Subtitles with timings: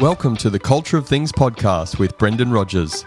[0.00, 3.04] Welcome to the Culture of Things podcast with Brendan Rogers.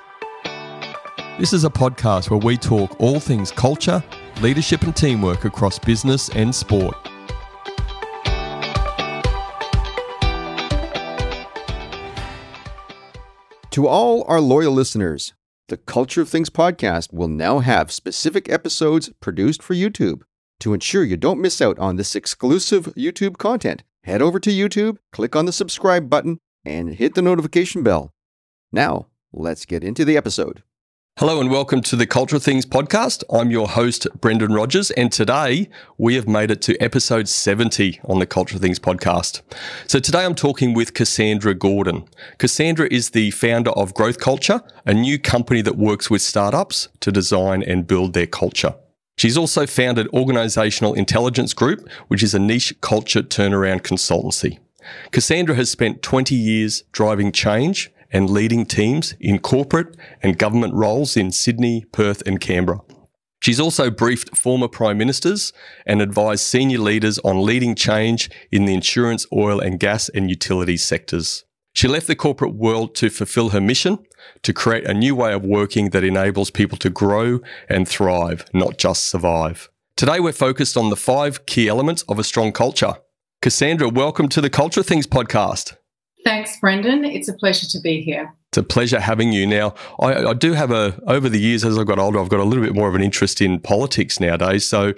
[1.40, 4.04] This is a podcast where we talk all things culture,
[4.42, 6.96] leadership, and teamwork across business and sport.
[13.72, 15.34] To all our loyal listeners,
[15.70, 20.22] the Culture of Things podcast will now have specific episodes produced for YouTube.
[20.60, 24.98] To ensure you don't miss out on this exclusive YouTube content, head over to YouTube,
[25.12, 28.12] click on the subscribe button, and hit the notification bell.
[28.72, 30.64] Now, let's get into the episode.
[31.20, 33.24] Hello and welcome to the Culture Things podcast.
[33.32, 38.18] I'm your host, Brendan Rogers, and today we have made it to episode 70 on
[38.20, 39.42] the Culture Things podcast.
[39.88, 42.06] So today I'm talking with Cassandra Gordon.
[42.40, 47.12] Cassandra is the founder of Growth Culture, a new company that works with startups to
[47.12, 48.74] design and build their culture.
[49.18, 54.60] She's also founded Organizational Intelligence Group, which is a niche culture turnaround consultancy.
[55.12, 61.18] Cassandra has spent 20 years driving change and leading teams in corporate and government roles
[61.18, 62.82] in Sydney, Perth, and Canberra.
[63.42, 65.52] She's also briefed former prime ministers
[65.86, 70.84] and advised senior leaders on leading change in the insurance, oil, and gas and utilities
[70.84, 71.44] sectors.
[71.76, 73.98] She left the corporate world to fulfill her mission
[74.44, 78.78] to create a new way of working that enables people to grow and thrive, not
[78.78, 79.70] just survive.
[79.98, 82.94] Today, we're focused on the five key elements of a strong culture.
[83.42, 85.76] Cassandra, welcome to the Culture Things podcast.
[86.24, 87.06] Thanks, Brendan.
[87.06, 88.32] It's a pleasure to be here.
[88.50, 89.48] It's a pleasure having you.
[89.48, 92.40] Now, I, I, do have a, over the years as I've got older, I've got
[92.40, 94.68] a little bit more of an interest in politics nowadays.
[94.68, 94.94] So,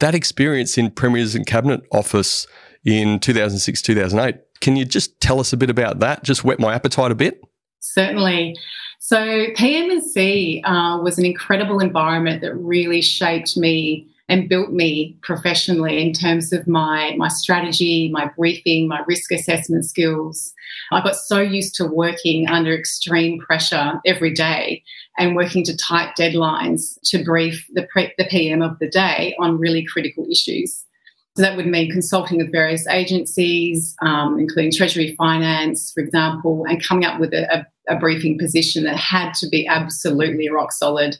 [0.00, 2.46] that experience in Premiers and Cabinet Office
[2.84, 6.22] in 2006, 2008, can you just tell us a bit about that?
[6.22, 7.44] Just whet my appetite a bit?
[7.80, 8.56] Certainly.
[9.00, 16.00] So, PMC uh, was an incredible environment that really shaped me and built me professionally
[16.00, 20.54] in terms of my my strategy, my briefing, my risk assessment skills.
[20.92, 24.84] I got so used to working under extreme pressure every day
[25.18, 29.58] and working to tight deadlines to brief the, pre- the PM of the day on
[29.58, 30.86] really critical issues.
[31.36, 36.82] So that would mean consulting with various agencies, um, including Treasury Finance, for example, and
[36.82, 41.16] coming up with a, a, a briefing position that had to be absolutely rock solid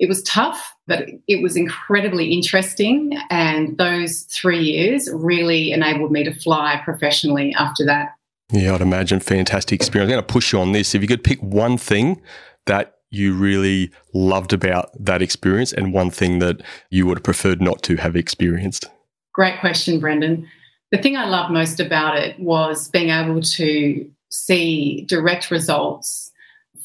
[0.00, 3.12] it was tough, but it was incredibly interesting.
[3.28, 8.14] And those three years really enabled me to fly professionally after that.
[8.50, 10.08] Yeah, I'd imagine fantastic experience.
[10.08, 10.94] I'm going to push you on this.
[10.94, 12.20] If you could pick one thing
[12.64, 17.60] that you really loved about that experience and one thing that you would have preferred
[17.60, 18.86] not to have experienced.
[19.40, 20.46] Great question, Brendan.
[20.92, 26.30] The thing I loved most about it was being able to see direct results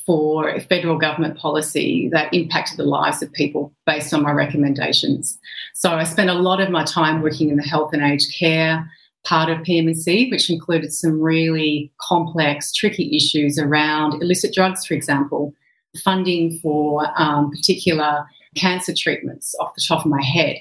[0.05, 5.37] for federal government policy that impacted the lives of people based on my recommendations.
[5.73, 8.89] So I spent a lot of my time working in the health and aged care
[9.25, 15.53] part of PMC, which included some really complex, tricky issues around illicit drugs, for example,
[16.05, 20.55] funding for um, particular cancer treatments off the top of my head.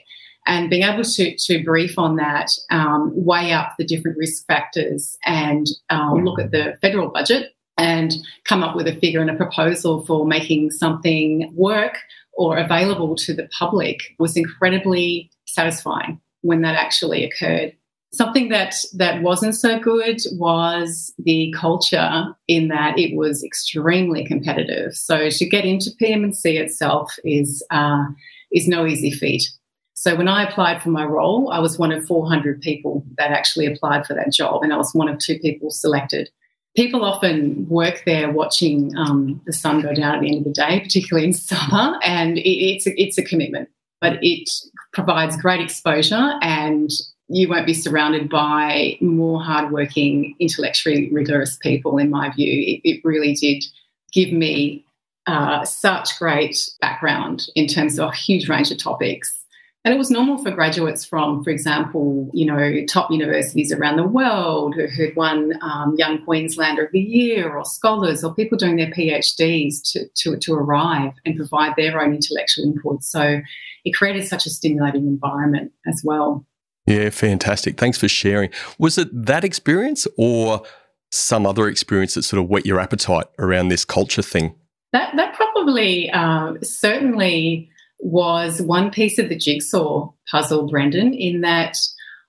[0.46, 5.16] And being able to, to brief on that, um, weigh up the different risk factors,
[5.24, 8.12] and um, look at the federal budget and
[8.44, 11.96] come up with a figure and a proposal for making something work
[12.34, 17.72] or available to the public was incredibly satisfying when that actually occurred.
[18.12, 24.94] Something that that wasn't so good was the culture in that it was extremely competitive.
[24.94, 28.04] So to get into PMC itself is uh,
[28.52, 29.50] is no easy feat.
[29.94, 33.66] So when I applied for my role, I was one of 400 people that actually
[33.66, 36.30] applied for that job, and I was one of two people selected
[36.74, 40.52] people often work there watching um, the sun go down at the end of the
[40.52, 43.68] day, particularly in summer, and it, it's a, it's a commitment,
[44.00, 44.50] but it
[44.92, 46.90] provides great exposure, and
[47.28, 51.96] you won't be surrounded by more hardworking, intellectually rigorous people.
[51.98, 53.64] In my view, it, it really did
[54.12, 54.84] give me
[55.26, 59.43] uh, such great background in terms of a huge range of topics
[59.84, 64.06] and it was normal for graduates from, for example, you know, top universities around the
[64.06, 68.76] world who had won um, Young Queenslander of the Year or scholars or people doing
[68.76, 73.04] their PhDs to, to, to arrive and provide their own intellectual input.
[73.04, 73.42] So
[73.84, 76.46] it created such a stimulating environment as well.
[76.86, 77.78] Yeah, fantastic.
[77.78, 78.50] Thanks for sharing.
[78.78, 80.62] Was it that experience or
[81.10, 84.54] some other experience that sort of whet your appetite around this culture thing?
[84.92, 87.70] That, that probably, uh, certainly
[88.04, 91.78] was one piece of the jigsaw puzzle, Brendan, in that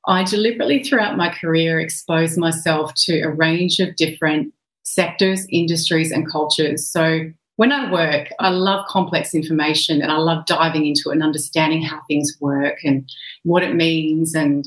[0.07, 6.31] I deliberately throughout my career exposed myself to a range of different sectors, industries, and
[6.31, 6.87] cultures.
[6.89, 11.23] So when I work, I love complex information and I love diving into it and
[11.23, 13.09] understanding how things work and
[13.43, 14.65] what it means and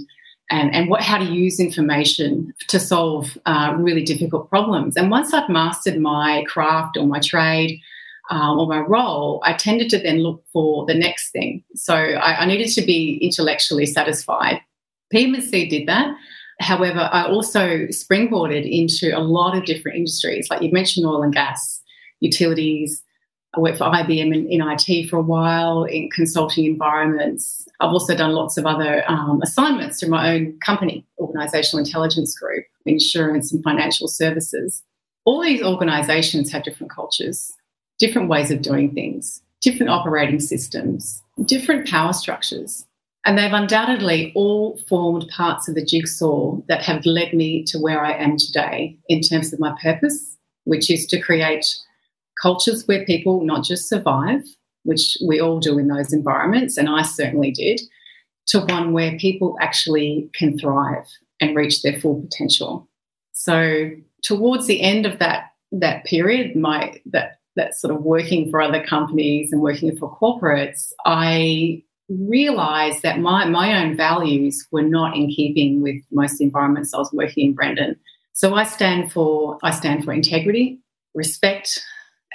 [0.50, 4.96] and, and what, how to use information to solve uh, really difficult problems.
[4.96, 7.82] And once I've mastered my craft or my trade
[8.30, 11.64] um, or my role, I tended to then look for the next thing.
[11.74, 14.60] So I, I needed to be intellectually satisfied.
[15.12, 16.14] PMC did that.
[16.60, 21.32] However, I also springboarded into a lot of different industries, like you mentioned oil and
[21.32, 21.80] gas,
[22.20, 23.02] utilities.
[23.56, 27.66] I worked for IBM in, in IT for a while in consulting environments.
[27.80, 32.64] I've also done lots of other um, assignments through my own company, Organizational Intelligence Group,
[32.84, 34.82] insurance and financial services.
[35.24, 37.52] All these organizations have different cultures,
[37.98, 42.86] different ways of doing things, different operating systems, different power structures.
[43.24, 48.02] And they've undoubtedly all formed parts of the jigsaw that have led me to where
[48.02, 51.76] I am today in terms of my purpose, which is to create
[52.40, 54.44] cultures where people not just survive,
[54.84, 57.80] which we all do in those environments, and I certainly did,
[58.46, 61.04] to one where people actually can thrive
[61.40, 62.88] and reach their full potential.
[63.32, 63.90] So
[64.22, 68.82] towards the end of that that period, my that that sort of working for other
[68.82, 75.28] companies and working for corporates, I realized that my, my own values were not in
[75.28, 77.96] keeping with most environments I was working in, Brendan.
[78.32, 80.78] So I stand for I stand for integrity,
[81.12, 81.84] respect,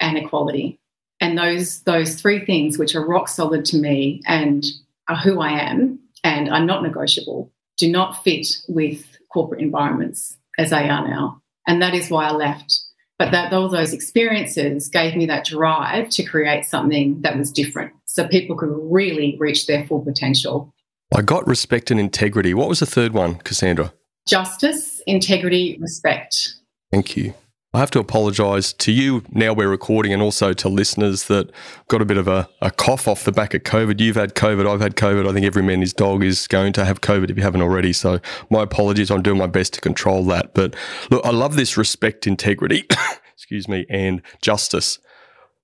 [0.01, 0.79] and equality.
[1.21, 4.65] And those those three things which are rock solid to me and
[5.07, 10.71] are who I am and are not negotiable, do not fit with corporate environments as
[10.71, 11.41] they are now.
[11.65, 12.79] And that is why I left.
[13.23, 17.93] But that all those experiences gave me that drive to create something that was different
[18.03, 20.73] so people could really reach their full potential.
[21.15, 22.53] I got respect and integrity.
[22.53, 23.93] What was the third one, Cassandra?
[24.27, 26.55] Justice, integrity, respect.
[26.91, 27.33] Thank you.
[27.75, 31.49] I have to apologise to you now we're recording and also to listeners that
[31.87, 33.99] got a bit of a, a, cough off the back of COVID.
[33.99, 35.27] You've had COVID, I've had COVID.
[35.27, 37.91] I think every man his dog is going to have COVID if you haven't already.
[37.91, 38.19] So
[38.51, 39.09] my apologies.
[39.09, 40.53] I'm doing my best to control that.
[40.53, 40.75] But
[41.09, 42.85] look, I love this respect, integrity,
[43.33, 44.99] excuse me, and justice.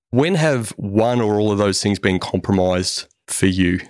[0.09, 3.81] When have one or all of those things been compromised for you?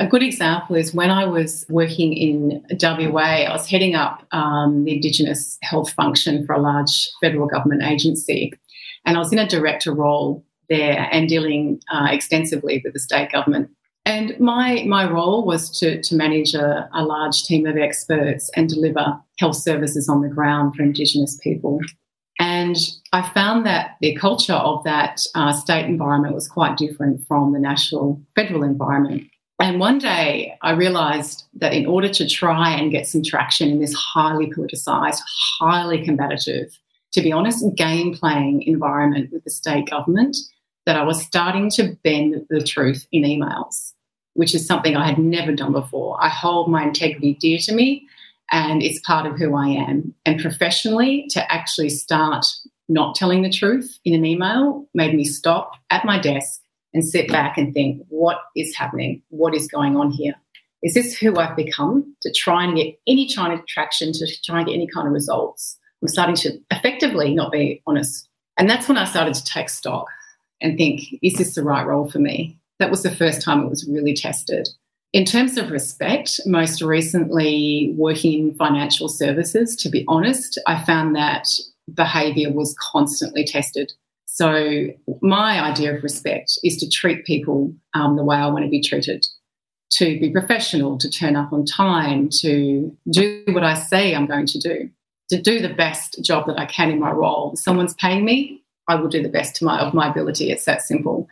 [0.00, 4.84] A good example is when I was working in WA, I was heading up um,
[4.84, 8.50] the Indigenous health function for a large federal government agency.
[9.04, 13.30] And I was in a director role there and dealing uh, extensively with the state
[13.30, 13.68] government.
[14.06, 18.70] And my, my role was to, to manage a, a large team of experts and
[18.70, 21.78] deliver health services on the ground for Indigenous people.
[22.38, 22.78] And
[23.12, 27.58] I found that the culture of that uh, state environment was quite different from the
[27.58, 29.24] national federal environment.
[29.60, 33.78] And one day I realized that in order to try and get some traction in
[33.78, 35.20] this highly politicized,
[35.58, 36.78] highly combative,
[37.12, 40.36] to be honest, game playing environment with the state government,
[40.86, 43.92] that I was starting to bend the truth in emails,
[44.32, 46.16] which is something I had never done before.
[46.22, 48.06] I hold my integrity dear to me
[48.50, 50.14] and it's part of who I am.
[50.24, 52.46] And professionally, to actually start
[52.88, 56.60] not telling the truth in an email made me stop at my desk
[56.92, 59.22] and sit back and think, what is happening?
[59.28, 60.34] What is going on here?
[60.82, 64.58] Is this who I've become to try and get any kind of traction, to try
[64.58, 65.78] and get any kind of results?
[66.02, 68.28] I'm starting to effectively not be honest.
[68.58, 70.06] And that's when I started to take stock
[70.60, 72.58] and think, is this the right role for me?
[72.78, 74.68] That was the first time it was really tested.
[75.12, 81.16] In terms of respect, most recently working in financial services, to be honest, I found
[81.16, 81.48] that
[81.92, 83.92] behavior was constantly tested.
[84.32, 84.86] So,
[85.22, 88.80] my idea of respect is to treat people um, the way I want to be
[88.80, 89.26] treated,
[89.94, 94.46] to be professional, to turn up on time, to do what I say I'm going
[94.46, 94.88] to do,
[95.30, 97.54] to do the best job that I can in my role.
[97.54, 100.52] If someone's paying me, I will do the best my, of my ability.
[100.52, 101.26] It's that simple.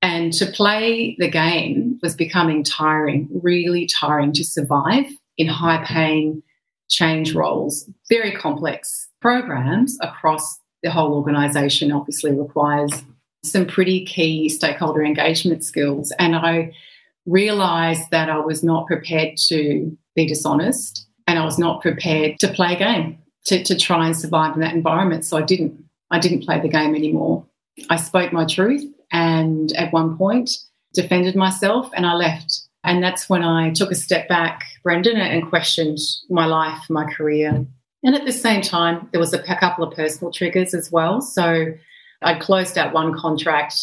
[0.00, 5.04] And to play the game was becoming tiring, really tiring to survive
[5.36, 6.42] in high paying
[6.88, 12.90] change roles, very complex programs across the whole organisation obviously requires
[13.44, 16.12] some pretty key stakeholder engagement skills.
[16.18, 16.72] And I
[17.26, 22.48] realised that I was not prepared to be dishonest and I was not prepared to
[22.48, 25.24] play a game, to, to try and survive in that environment.
[25.24, 25.84] So I didn't.
[26.12, 27.44] I didn't play the game anymore.
[27.90, 30.50] I spoke my truth and at one point
[30.94, 32.62] defended myself and I left.
[32.84, 35.98] And that's when I took a step back, Brendan, and questioned
[36.30, 37.66] my life, my career,
[38.02, 41.20] and at the same time, there was a couple of personal triggers as well.
[41.20, 41.72] So
[42.22, 43.74] I closed out one contract,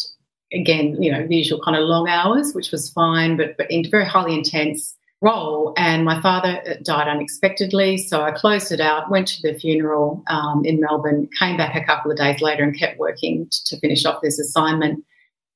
[0.52, 3.88] again, you know, the usual kind of long hours, which was fine, but, but in
[3.90, 5.72] very highly intense role.
[5.76, 7.98] And my father uh, died unexpectedly.
[7.98, 11.84] So I closed it out, went to the funeral um, in Melbourne, came back a
[11.84, 15.04] couple of days later and kept working to finish off this assignment.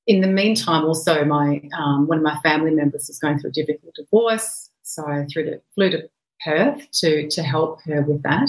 [0.07, 3.53] In the meantime, also, my um, one of my family members was going through a
[3.53, 4.71] difficult divorce.
[4.83, 6.09] So I to, flew to
[6.49, 8.49] Perth to, to help her with that.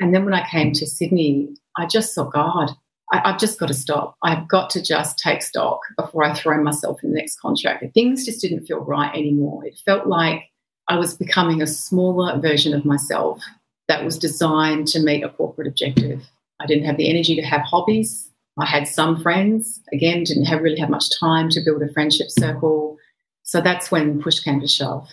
[0.00, 2.70] And then when I came to Sydney, I just thought, God.
[3.12, 4.16] I, have just got to stop.
[4.22, 7.84] I've got to just take stock before I throw myself in the next contract.
[7.92, 9.64] Things just didn't feel right anymore.
[9.64, 10.44] It felt like
[10.86, 13.42] I was becoming a smaller version of myself
[13.88, 16.22] that was designed to meet a corporate objective.
[16.60, 18.30] I didn't have the energy to have hobbies.
[18.58, 22.28] I had some friends, again, didn't have really have much time to build a friendship
[22.30, 22.96] circle.
[23.42, 25.08] So that's when push came to shove.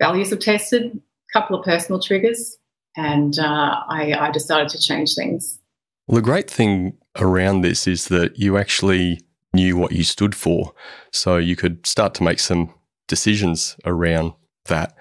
[0.00, 1.00] Values were tested,
[1.32, 2.56] couple of personal triggers,
[2.96, 5.58] and uh, I, I decided to change things.
[6.06, 9.20] Well, the great thing around this is that you actually
[9.52, 10.72] knew what you stood for.
[11.12, 12.72] So you could start to make some
[13.08, 14.34] decisions around
[14.66, 14.94] that.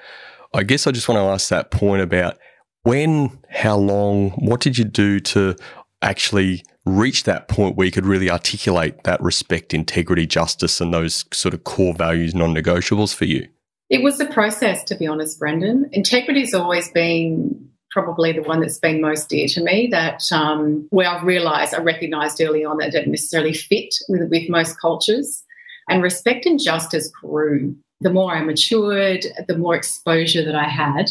[0.53, 2.37] I guess I just want to ask that point about
[2.83, 5.55] when, how long, what did you do to
[6.01, 11.25] actually reach that point where you could really articulate that respect, integrity, justice, and those
[11.33, 13.47] sort of core values, non negotiables for you?
[13.89, 15.89] It was a process, to be honest, Brendan.
[15.91, 19.87] Integrity has always been probably the one that's been most dear to me.
[19.87, 24.29] That um, where I've realised, I recognised early on that it didn't necessarily fit with
[24.29, 25.43] with most cultures,
[25.89, 27.75] and respect and justice grew.
[28.01, 31.09] The more I matured, the more exposure that I had.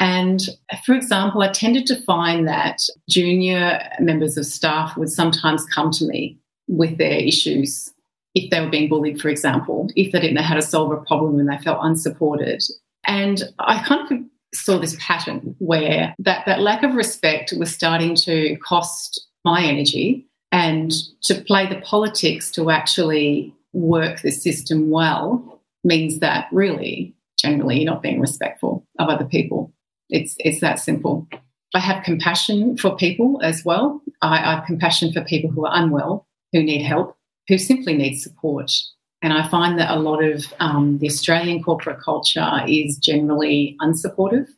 [0.00, 0.40] And
[0.84, 6.04] for example, I tended to find that junior members of staff would sometimes come to
[6.04, 7.91] me with their issues
[8.34, 10.96] if they were being bullied, for example, if they didn't know how to solve a
[11.02, 12.62] problem and they felt unsupported.
[13.06, 14.18] And I kind of
[14.54, 20.26] saw this pattern where that, that lack of respect was starting to cost my energy
[20.50, 27.78] and to play the politics to actually work the system well means that really generally
[27.80, 29.72] you're not being respectful of other people.
[30.10, 31.26] It's it's that simple.
[31.74, 34.02] I have compassion for people as well.
[34.20, 37.16] I, I have compassion for people who are unwell who need help
[37.48, 38.70] who simply need support
[39.22, 44.48] and I find that a lot of um, the Australian corporate culture is generally unsupportive.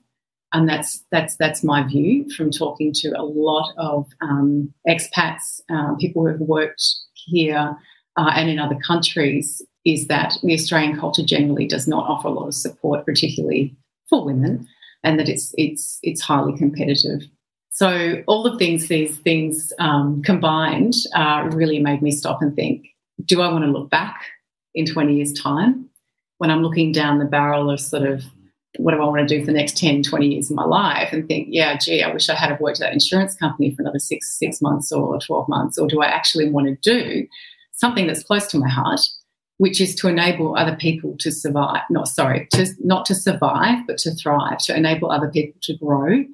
[0.54, 5.94] And that's that's that's my view from talking to a lot of um, expats, uh,
[5.96, 6.82] people who have worked
[7.14, 7.76] here
[8.16, 12.30] uh, and in other countries, is that the Australian culture generally does not offer a
[12.30, 13.76] lot of support, particularly
[14.08, 14.66] for women,
[15.02, 17.22] and that it's it's it's highly competitive.
[17.74, 22.86] So all of things, these things um, combined, uh, really made me stop and think:
[23.24, 24.26] Do I want to look back
[24.76, 25.90] in 20 years' time
[26.38, 28.22] when I'm looking down the barrel of sort of
[28.78, 31.12] what do I want to do for the next 10, 20 years of my life
[31.12, 33.98] and think, yeah, gee, I wish I had worked at that insurance company for another
[33.98, 35.78] six, six months or 12 months?
[35.78, 37.26] Or do I actually want to do
[37.72, 39.00] something that's close to my heart,
[39.58, 43.98] which is to enable other people to survive, not sorry, to, not to survive, but
[43.98, 46.24] to thrive, to enable other people to grow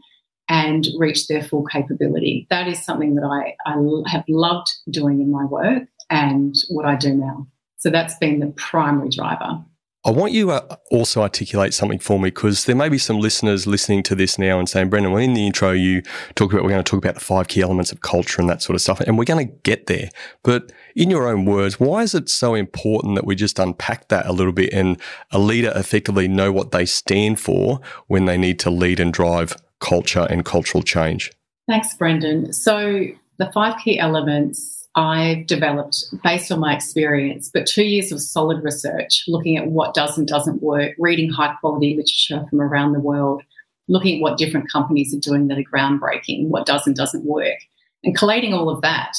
[0.50, 2.46] and reach their full capability.
[2.50, 6.96] That is something that I, I have loved doing in my work and what I
[6.96, 7.46] do now.
[7.78, 9.64] So that's been the primary driver.
[10.04, 13.20] I want you to uh, also articulate something for me because there may be some
[13.20, 16.02] listeners listening to this now and saying, Brendan, well, in the intro, you
[16.34, 18.62] talk about, we're going to talk about the five key elements of culture and that
[18.62, 20.08] sort of stuff, and we're going to get there.
[20.42, 24.26] But in your own words, why is it so important that we just unpack that
[24.26, 24.98] a little bit and
[25.30, 29.54] a leader effectively know what they stand for when they need to lead and drive
[29.80, 31.32] culture and cultural change?
[31.68, 32.52] Thanks, Brendan.
[32.52, 33.06] So
[33.38, 38.62] the five key elements I've developed based on my experience, but two years of solid
[38.64, 43.00] research looking at what does and doesn't work, reading high quality literature from around the
[43.00, 43.42] world,
[43.88, 47.58] looking at what different companies are doing that are groundbreaking, what does and doesn't work.
[48.02, 49.16] And collating all of that,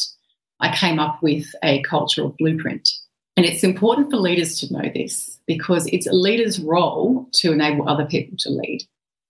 [0.60, 2.90] I came up with a cultural blueprint.
[3.38, 7.88] And it's important for leaders to know this because it's a leader's role to enable
[7.88, 8.82] other people to lead.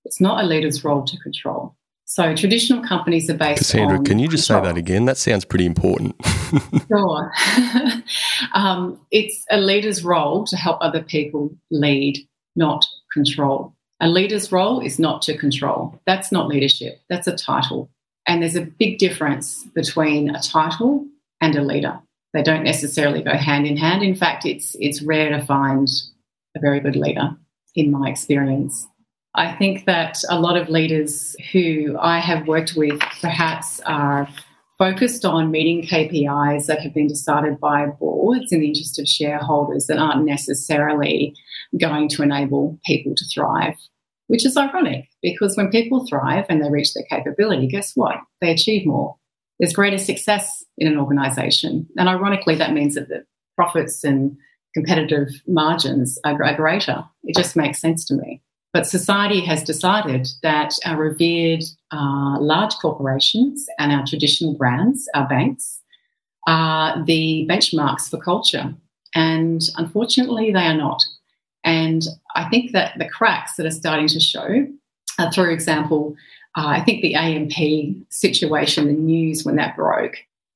[0.06, 1.76] It's not a leader's role to control.
[2.06, 4.66] So traditional companies are based Cassandra, can you just control.
[4.66, 5.06] say that again?
[5.06, 6.14] That sounds pretty important.
[6.90, 7.32] sure.
[8.54, 12.18] um, it's a leader's role to help other people lead,
[12.58, 13.74] not control.
[14.02, 16.02] A leader's role is not to control.
[16.06, 17.00] That's not leadership.
[17.10, 17.90] That's a title.
[18.28, 21.06] And there's a big difference between a title
[21.40, 21.98] and a leader.
[22.34, 24.04] They don't necessarily go hand in hand.
[24.04, 25.90] In fact, it's it's rare to find
[26.56, 27.38] a very good leader
[27.76, 28.88] in my experience.
[29.36, 34.28] I think that a lot of leaders who I have worked with perhaps are
[34.78, 39.88] focused on meeting KPIs that have been decided by boards in the interest of shareholders
[39.88, 41.36] that aren't necessarily
[41.80, 43.76] going to enable people to thrive,
[44.28, 48.16] which is ironic because when people thrive and they reach their capability, guess what?
[48.42, 49.16] They achieve more.
[49.60, 51.88] There's greater success in an organization.
[51.96, 53.24] And ironically, that means that the
[53.56, 54.36] profits and
[54.74, 57.06] competitive margins are greater.
[57.24, 58.42] It just makes sense to me.
[58.74, 65.28] But society has decided that our revered uh, large corporations and our traditional brands, our
[65.28, 65.82] banks,
[66.48, 68.74] are the benchmarks for culture.
[69.14, 71.04] And unfortunately, they are not.
[71.64, 72.04] And
[72.36, 74.68] I think that the cracks that are starting to show
[75.20, 76.16] Uh, for example,
[76.58, 80.16] uh, I think the AMP situation, the news when that broke,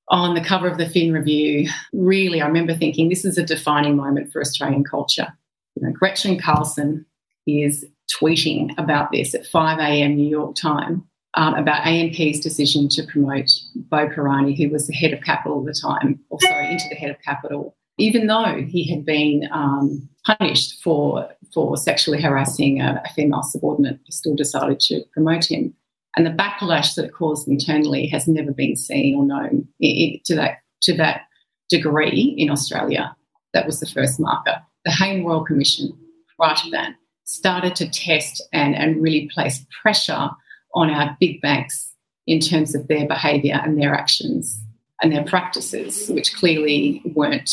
[0.09, 3.95] on the cover of the Fin Review, really, I remember thinking this is a defining
[3.95, 5.27] moment for Australian culture.
[5.75, 7.05] You know, Gretchen Carlson
[7.47, 10.15] is tweeting about this at 5 a.m.
[10.15, 15.13] New York time um, about AMP's decision to promote Boe Pahari, who was the head
[15.13, 18.89] of capital at the time, or sorry, into the head of capital, even though he
[18.89, 24.79] had been um, punished for for sexually harassing a, a female subordinate, he still decided
[24.79, 25.73] to promote him.
[26.17, 30.59] And the backlash that it caused internally has never been seen or known to that
[30.83, 31.21] to that
[31.69, 33.15] degree in Australia.
[33.53, 34.61] That was the first marker.
[34.83, 35.91] The Hayne Royal Commission,
[36.37, 40.29] prior to that, started to test and, and really place pressure
[40.73, 41.93] on our big banks
[42.27, 44.61] in terms of their behaviour and their actions
[45.01, 47.51] and their practices, which clearly weren't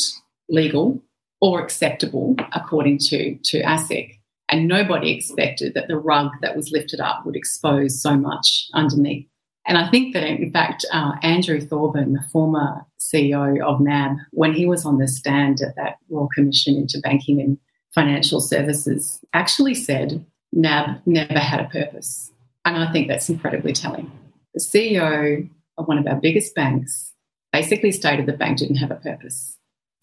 [0.48, 1.00] legal
[1.40, 4.18] or acceptable according to, to ASIC.
[4.48, 9.26] And nobody expected that the rug that was lifted up would expose so much underneath.
[9.66, 14.52] And I think that, in fact, uh, Andrew Thorburn, the former CEO of NAB, when
[14.52, 17.58] he was on the stand at that Royal Commission into Banking and
[17.94, 22.30] Financial Services, actually said NAB never had a purpose.
[22.64, 24.10] And I think that's incredibly telling.
[24.54, 27.12] The CEO of one of our biggest banks
[27.52, 29.56] basically stated the bank didn't have a purpose.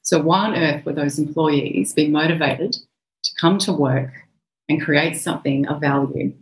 [0.04, 4.12] So, why on earth were those employees being motivated to come to work
[4.68, 6.34] and create something of value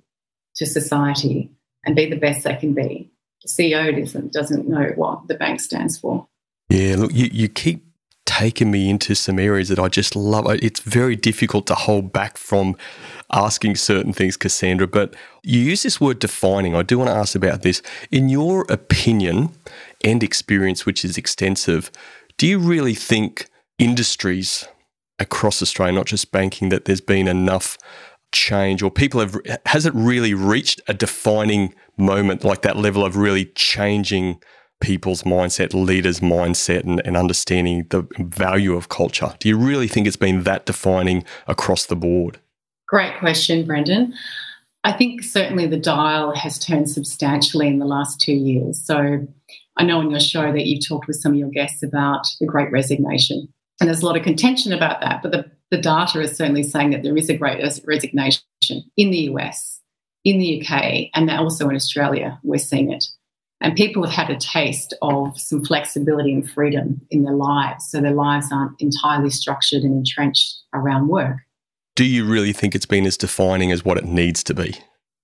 [0.56, 1.52] to society
[1.86, 3.12] and be the best they can be?
[3.44, 6.28] The CEO doesn't, doesn't know what the bank stands for.
[6.70, 7.87] Yeah, look, you, you keep
[8.28, 10.46] taken me into some areas that I just love.
[10.62, 12.76] It's very difficult to hold back from
[13.34, 16.76] asking certain things, Cassandra, but you use this word defining.
[16.76, 17.82] I do want to ask about this.
[18.12, 19.54] In your opinion
[20.04, 21.90] and experience, which is extensive,
[22.38, 23.48] do you really think
[23.80, 24.68] industries
[25.18, 27.78] across Australia, not just banking, that there's been enough
[28.32, 33.18] change or people have, has it really reached a defining moment like that level of
[33.18, 34.40] really changing?
[34.80, 39.34] People's mindset, leaders' mindset, and, and understanding the value of culture?
[39.40, 42.40] Do you really think it's been that defining across the board?
[42.88, 44.14] Great question, Brendan.
[44.84, 48.80] I think certainly the dial has turned substantially in the last two years.
[48.80, 49.28] So
[49.76, 52.46] I know on your show that you've talked with some of your guests about the
[52.46, 53.50] great resignation.
[53.80, 56.92] And there's a lot of contention about that, but the, the data is certainly saying
[56.92, 58.42] that there is a great resignation
[58.96, 59.82] in the US,
[60.24, 62.40] in the UK, and also in Australia.
[62.44, 63.04] We're seeing it.
[63.60, 67.90] And people have had a taste of some flexibility and freedom in their lives.
[67.90, 71.38] So their lives aren't entirely structured and entrenched around work.
[71.96, 74.76] Do you really think it's been as defining as what it needs to be?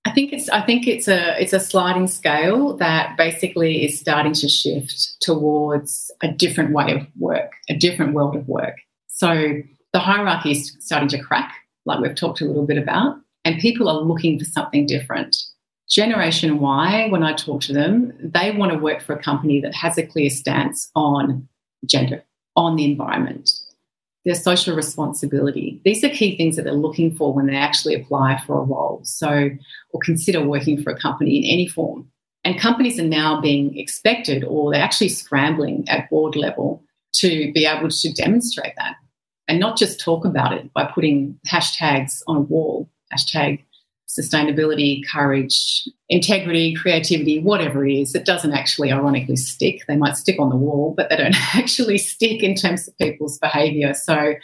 [0.06, 4.34] I think it's I think it's a it's a sliding scale that basically is starting
[4.34, 8.76] to shift towards a different way of work, a different world of work.
[9.08, 9.62] So
[9.93, 11.54] the hierarchy is starting to crack,
[11.86, 13.15] like we've talked a little bit about,
[13.46, 15.38] and people are looking for something different.
[15.89, 19.76] Generation Y, when I talk to them, they want to work for a company that
[19.76, 21.48] has a clear stance on
[21.86, 22.24] gender,
[22.56, 23.52] on the environment,
[24.26, 25.82] their social responsibility.
[25.84, 29.02] These are key things that they're looking for when they actually apply for a role.
[29.04, 29.50] So,
[29.91, 32.10] or consider working for a company in any form.
[32.46, 36.84] And companies are now being expected, or they're actually scrambling at board level
[37.15, 38.96] to be able to demonstrate that
[39.48, 43.63] and not just talk about it by putting hashtags on a wall, hashtag
[44.17, 49.82] sustainability, courage, integrity, creativity, whatever it is, it doesn't actually ironically stick.
[49.88, 53.39] They might stick on the wall, but they don't actually stick in terms of people's
[53.39, 53.93] behavior.
[53.93, 54.36] So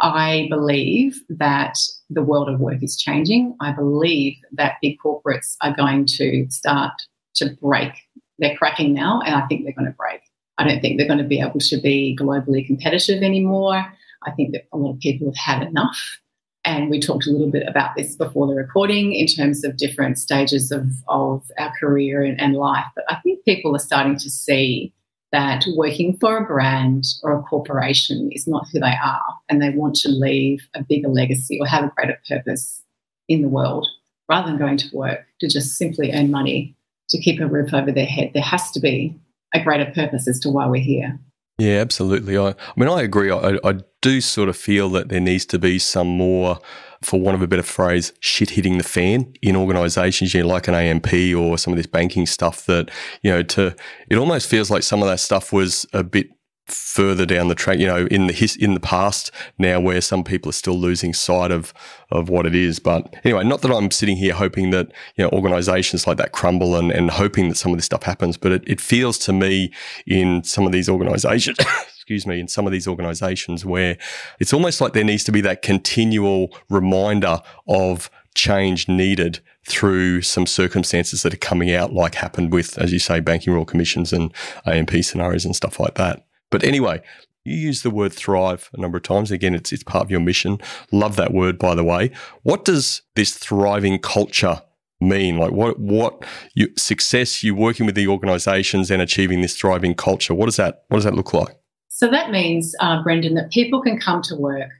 [0.00, 1.78] I believe that
[2.10, 3.56] the world of work is changing.
[3.60, 6.92] I believe that big corporates are going to start
[7.36, 7.92] to break.
[8.38, 10.20] They're cracking now, and I think they're going to break.
[10.58, 13.84] I don't think they're going to be able to be globally competitive anymore.
[14.26, 16.18] I think that a lot of people have had enough
[16.64, 20.18] and we talked a little bit about this before the recording in terms of different
[20.18, 22.86] stages of, of our career and, and life.
[22.94, 24.92] But I think people are starting to see
[25.32, 29.70] that working for a brand or a corporation is not who they are, and they
[29.70, 32.82] want to leave a bigger legacy or have a greater purpose
[33.28, 33.86] in the world
[34.28, 36.74] rather than going to work to just simply earn money
[37.08, 38.30] to keep a roof over their head.
[38.32, 39.18] There has to be
[39.52, 41.18] a greater purpose as to why we're here.
[41.58, 42.36] Yeah, absolutely.
[42.36, 43.30] I, I mean, I agree.
[43.30, 46.58] I, I do sort of feel that there needs to be some more,
[47.02, 50.66] for want of a better phrase, shit hitting the fan in organisations, you know, like
[50.66, 52.66] an AMP or some of this banking stuff.
[52.66, 52.90] That
[53.22, 53.76] you know, to
[54.08, 56.26] it almost feels like some of that stuff was a bit
[56.66, 60.24] further down the track, you know, in the his, in the past now, where some
[60.24, 61.74] people are still losing sight of
[62.10, 62.78] of what it is.
[62.78, 66.76] But anyway, not that I'm sitting here hoping that you know organisations like that crumble
[66.76, 69.72] and, and hoping that some of this stuff happens, but it, it feels to me
[70.06, 71.58] in some of these organisations.
[72.04, 73.96] excuse me, in some of these organizations where
[74.38, 80.46] it's almost like there needs to be that continual reminder of change needed through some
[80.46, 84.34] circumstances that are coming out, like happened with, as you say, banking royal commissions and
[84.66, 86.26] AMP scenarios and stuff like that.
[86.54, 87.02] But anyway,
[87.44, 89.32] you use the word thrive a number of times.
[89.32, 90.60] Again, it's, it's part of your mission.
[90.92, 92.12] Love that word, by the way.
[92.44, 94.62] What does this thriving culture
[95.00, 95.36] mean?
[95.36, 100.32] Like, what what you, success you working with the organisations and achieving this thriving culture?
[100.32, 101.58] What does that what does that look like?
[101.88, 104.70] So that means, uh, Brendan, that people can come to work,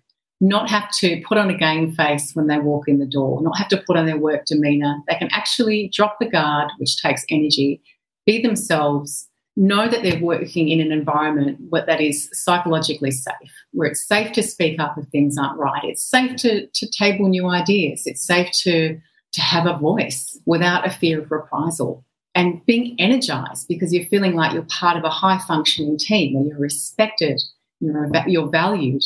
[0.41, 3.59] not have to put on a game face when they walk in the door, not
[3.59, 4.95] have to put on their work demeanour.
[5.09, 7.83] They can actually drop the guard, which takes energy,
[8.27, 14.07] be themselves, know that they're working in an environment that is psychologically safe, where it's
[14.07, 15.85] safe to speak up if things aren't right.
[15.85, 18.03] It's safe to, to table new ideas.
[18.07, 18.99] It's safe to,
[19.33, 22.05] to have a voice without a fear of reprisal.
[22.35, 26.47] And being energized because you're feeling like you're part of a high functioning team where
[26.47, 27.41] you're respected,
[27.79, 29.03] you're, you're valued,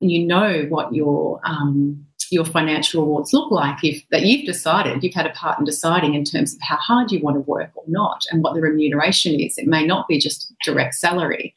[0.00, 5.02] and you know what your um, your financial rewards look like if that you've decided
[5.02, 7.70] you've had a part in deciding in terms of how hard you want to work
[7.74, 9.58] or not and what the remuneration is.
[9.58, 11.54] It may not be just direct salary.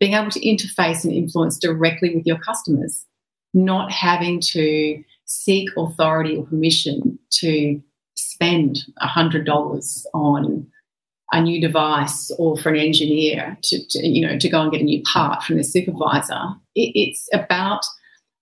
[0.00, 3.06] Being able to interface and influence directly with your customers
[3.54, 7.80] not having to seek authority or permission to
[8.16, 10.66] spend $100 on
[11.32, 14.80] a new device or for an engineer to, to, you know to go and get
[14.80, 16.40] a new part from the supervisor.
[16.74, 17.84] It, it's about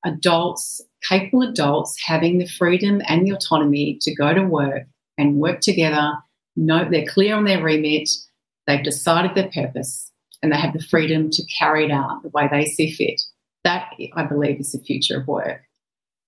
[0.05, 4.85] adults capable adults having the freedom and the autonomy to go to work
[5.19, 6.13] and work together.
[6.55, 8.11] Know they're clear on their remit,
[8.67, 10.11] they've decided their purpose,
[10.43, 13.21] and they have the freedom to carry it out the way they see fit.
[13.65, 15.63] That, I believe, is the future of work.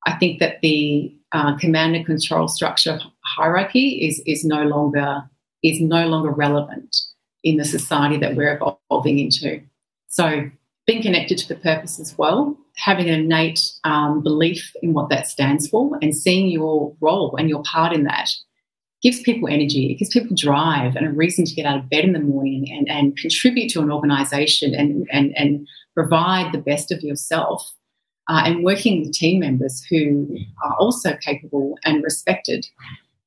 [0.07, 3.01] I think that the uh, command and control structure
[3.37, 5.25] hierarchy is, is no longer
[5.63, 6.95] is no longer relevant
[7.43, 8.61] in the society that we're
[8.91, 9.63] evolving into.
[10.09, 10.51] So
[10.87, 15.27] being connected to the purpose as well, having an innate um, belief in what that
[15.27, 18.31] stands for, and seeing your role and your part in that
[19.03, 22.05] gives people energy, it gives people drive and a reason to get out of bed
[22.05, 26.91] in the morning and, and contribute to an organization and, and, and provide the best
[26.91, 27.75] of yourself.
[28.27, 30.27] Uh, and working with team members who
[30.65, 32.67] are also capable and respected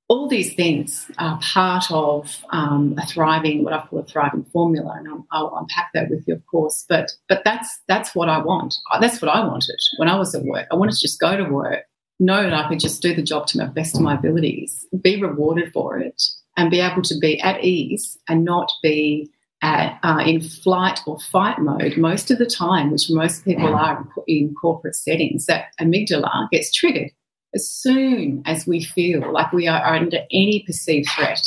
[0.10, 4.96] all these things are part of um, a thriving, what I call a thriving formula,
[4.98, 6.86] and I'll, I'll, unpack that with you, of course.
[6.88, 8.76] But but that's that's what I want.
[9.02, 10.68] That's what I wanted when I was at work.
[10.72, 11.84] I wanted to just go to work,
[12.20, 15.22] know that I could just do the job to the best of my abilities, be
[15.22, 16.22] rewarded for it,
[16.56, 19.30] and be able to be at ease and not be
[19.62, 24.08] at, uh, in flight or fight mode most of the time, which most people are
[24.28, 25.48] in corporate settings.
[25.48, 27.12] That amygdala gets triggered
[27.58, 31.42] as soon as we feel like we are under any perceived threat,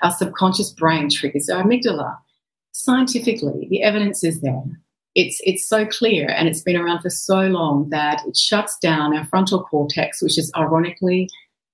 [0.00, 2.16] our subconscious brain triggers our amygdala.
[2.72, 4.64] Scientifically, the evidence is there.
[5.14, 9.14] It's, it's so clear and it's been around for so long that it shuts down
[9.14, 11.28] our frontal cortex, which is ironically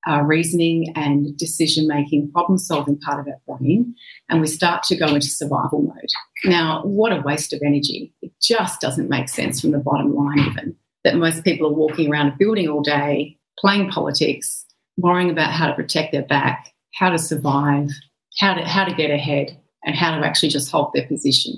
[0.08, 3.94] our reasoning and decision making, problem solving part of our brain,
[4.28, 6.12] and we start to go into survival mode.
[6.44, 8.12] Now, what a waste of energy.
[8.22, 12.10] It just doesn't make sense from the bottom line, even that most people are walking
[12.10, 14.64] around a building all day playing politics,
[14.96, 17.90] worrying about how to protect their back, how to survive,
[18.38, 21.54] how to, how to get ahead, and how to actually just hold their position.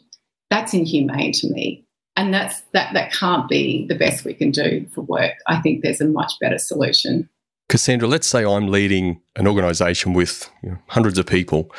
[0.50, 1.86] That's inhumane to me.
[2.16, 5.34] And that's, that, that can't be the best we can do for work.
[5.46, 7.28] I think there's a much better solution.
[7.68, 11.70] Cassandra, let's say I'm leading an organization with you know, hundreds of people.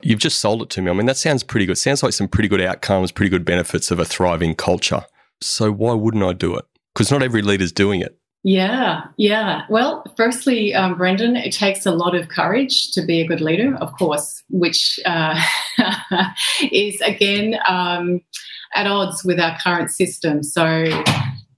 [0.00, 0.90] You've just sold it to me.
[0.90, 1.76] I mean, that sounds pretty good.
[1.76, 5.04] Sounds like some pretty good outcomes, pretty good benefits of a thriving culture.
[5.40, 6.64] So why wouldn't I do it?
[6.94, 8.16] Because not every leader's doing it.
[8.42, 9.62] Yeah, yeah.
[9.68, 13.76] Well, firstly, um, Brendan, it takes a lot of courage to be a good leader,
[13.76, 15.38] of course, which uh,
[16.72, 18.22] is again um,
[18.74, 20.42] at odds with our current system.
[20.42, 20.86] So,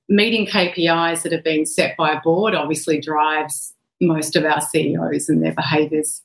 [0.08, 5.28] meeting KPIs that have been set by a board obviously drives most of our CEOs
[5.28, 6.22] and their behaviours.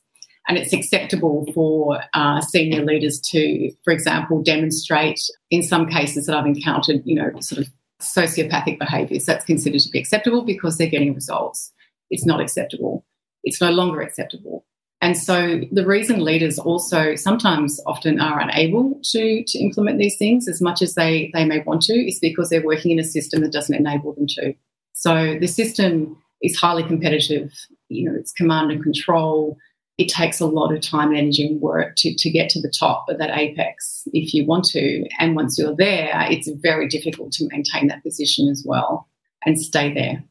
[0.48, 6.36] And it's acceptable for uh, senior leaders to, for example, demonstrate in some cases that
[6.36, 7.68] I've encountered, you know, sort of
[8.00, 9.24] sociopathic behaviours.
[9.24, 11.72] That's considered to be acceptable because they're getting results.
[12.10, 13.04] It's not acceptable.
[13.44, 14.64] It's no longer acceptable.
[15.00, 20.48] And so the reason leaders also sometimes often are unable to, to implement these things
[20.48, 23.40] as much as they, they may want to is because they're working in a system
[23.42, 24.54] that doesn't enable them to.
[24.94, 27.52] So the system is highly competitive,
[27.88, 29.56] you know, it's command and control,
[29.98, 32.70] it takes a lot of time and energy and work to, to get to the
[32.70, 35.04] top of that apex if you want to.
[35.18, 39.08] And once you're there, it's very difficult to maintain that position as well
[39.44, 40.22] and stay there,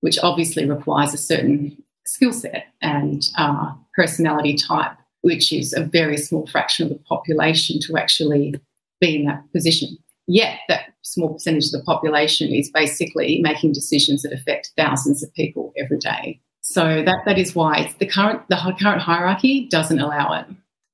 [0.00, 6.16] which obviously requires a certain skill set and uh, personality type, which is a very
[6.16, 8.54] small fraction of the population to actually
[9.00, 9.98] be in that position.
[10.28, 15.32] Yet, that small percentage of the population is basically making decisions that affect thousands of
[15.34, 16.40] people every day.
[16.68, 20.46] So that, that is why the current the current hierarchy doesn't allow it,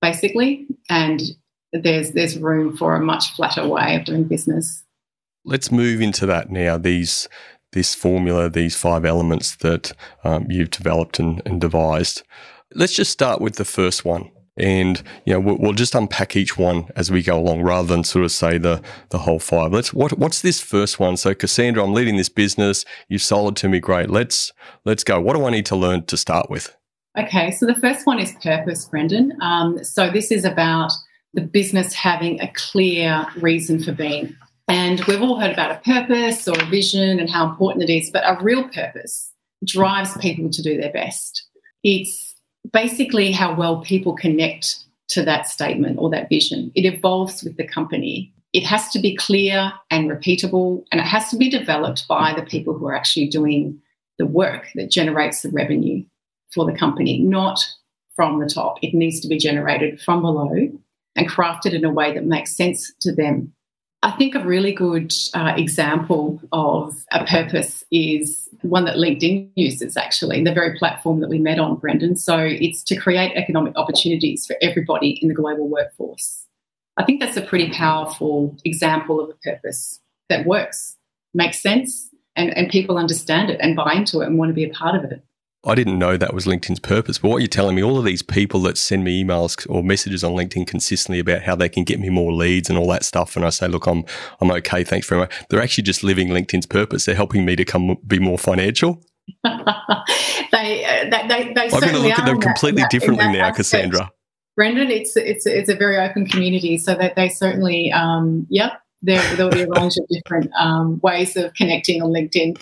[0.03, 1.23] basically, and
[1.73, 4.85] there's there's room for a much flatter way of doing business.
[5.47, 6.77] Let's move into that now.
[6.77, 7.27] These
[7.73, 9.93] this formula, these five elements that
[10.25, 12.23] um, you've developed and, and devised.
[12.75, 16.87] Let's just start with the first one and you know we'll, just unpack each one
[16.95, 19.73] as we go along rather than sort of say the the whole five.
[19.73, 21.17] Let's what what's this first one?
[21.17, 22.85] So cassandra i'm leading this business.
[23.09, 23.81] You've sold it to me.
[23.81, 24.11] Great.
[24.11, 24.53] Let's
[24.85, 25.21] let's go.
[25.21, 26.77] What do i need to learn to start with?
[27.19, 27.51] Okay.
[27.53, 29.33] So the first one is purpose brendan.
[29.41, 30.93] Um, so this is about
[31.35, 34.37] the business having a clear reason for being.
[34.69, 38.11] And we've all heard about a purpose or a vision and how important it is
[38.11, 39.33] but a real purpose
[39.65, 41.47] drives people to do their best.
[41.83, 42.32] It's
[42.71, 46.71] basically how well people connect to that statement or that vision.
[46.75, 48.33] It evolves with the company.
[48.53, 52.43] It has to be clear and repeatable, and it has to be developed by the
[52.43, 53.81] people who are actually doing
[54.19, 56.05] the work that generates the revenue
[56.53, 57.67] for the company, not
[58.15, 58.79] from the top.
[58.83, 60.71] It needs to be generated from below
[61.17, 63.53] and crafted in a way that makes sense to them
[64.05, 69.97] I think a really good uh, example of a purpose is one that LinkedIn uses,
[69.97, 72.17] actually, the very platform that we met on, Brendan.
[72.17, 76.47] So it's to create economic opportunities for everybody in the global workforce.
[76.97, 80.97] I think that's a pretty powerful example of a purpose that works,
[81.33, 84.65] makes sense, and, and people understand it and buy into it and want to be
[84.65, 85.23] a part of it.
[85.65, 87.19] I didn't know that was LinkedIn's purpose.
[87.19, 90.25] But what you're telling me, all of these people that send me emails or messages
[90.25, 93.37] on LinkedIn consistently about how they can get me more leads and all that stuff,
[93.37, 94.05] and I say, look, I'm
[94.41, 95.33] I'm okay, thanks very much.
[95.49, 97.05] They're actually just living LinkedIn's purpose.
[97.05, 99.03] They're helping me to come be more financial.
[99.45, 99.51] they,
[100.85, 103.57] uh, they, they, I'm going to look at them completely that, differently now, aspect.
[103.57, 104.11] Cassandra.
[104.57, 109.23] Brendan, it's it's it's a very open community, so that they certainly, um, yep, there
[109.37, 112.61] there'll be a range of different um, ways of connecting on LinkedIn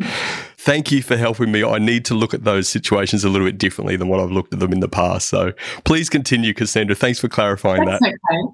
[0.58, 1.64] thank you for helping me.
[1.64, 4.52] I need to look at those situations a little bit differently than what I've looked
[4.52, 5.28] at them in the past.
[5.28, 5.52] So
[5.84, 6.96] please continue, Cassandra.
[6.96, 8.08] Thanks for clarifying That's that.
[8.08, 8.52] Okay.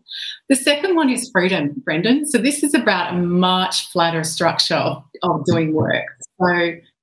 [0.51, 2.27] The second one is freedom, Brendan.
[2.27, 6.05] So this is about a much flatter structure of, of doing work.
[6.41, 6.47] So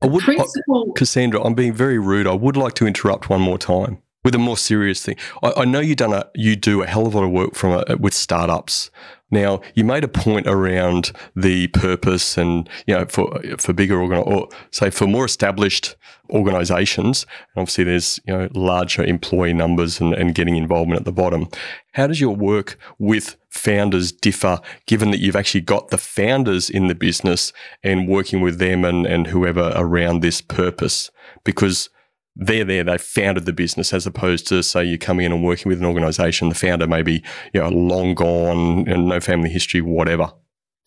[0.03, 2.27] I would, principle- Cassandra, I'm being very rude.
[2.27, 5.15] I would like to interrupt one more time with a more serious thing.
[5.41, 7.55] I, I know you done a you do a hell of a lot of work
[7.55, 8.91] from a, with startups.
[9.33, 14.17] Now, you made a point around the purpose and, you know, for, for bigger organ
[14.17, 15.95] or say for more established
[16.29, 21.47] organizations, obviously there's, you know, larger employee numbers and, and getting involvement at the bottom.
[21.93, 26.87] How does your work with founders differ given that you've actually got the founders in
[26.87, 27.53] the business
[27.83, 31.09] and working with them and, and whoever around this purpose?
[31.45, 31.89] Because
[32.35, 35.69] they're there, they founded the business as opposed to say you're coming in and working
[35.69, 39.81] with an organization, the founder may be, you know, long gone and no family history,
[39.81, 40.31] whatever.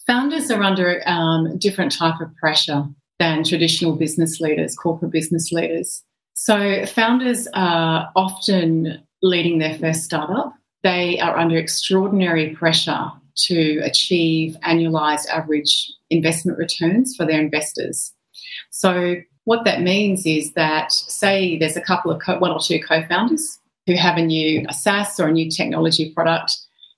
[0.06, 2.84] Founders are under um, different type of pressure
[3.18, 6.02] than traditional business leaders, corporate business leaders.
[6.34, 10.52] So founders are often leading their first startup.
[10.82, 18.12] They are under extraordinary pressure to achieve annualized average investment returns for their investors.
[18.70, 22.80] So what that means is that, say, there's a couple of co- one or two
[22.80, 26.56] co-founders who have a new a SaaS or a new technology product,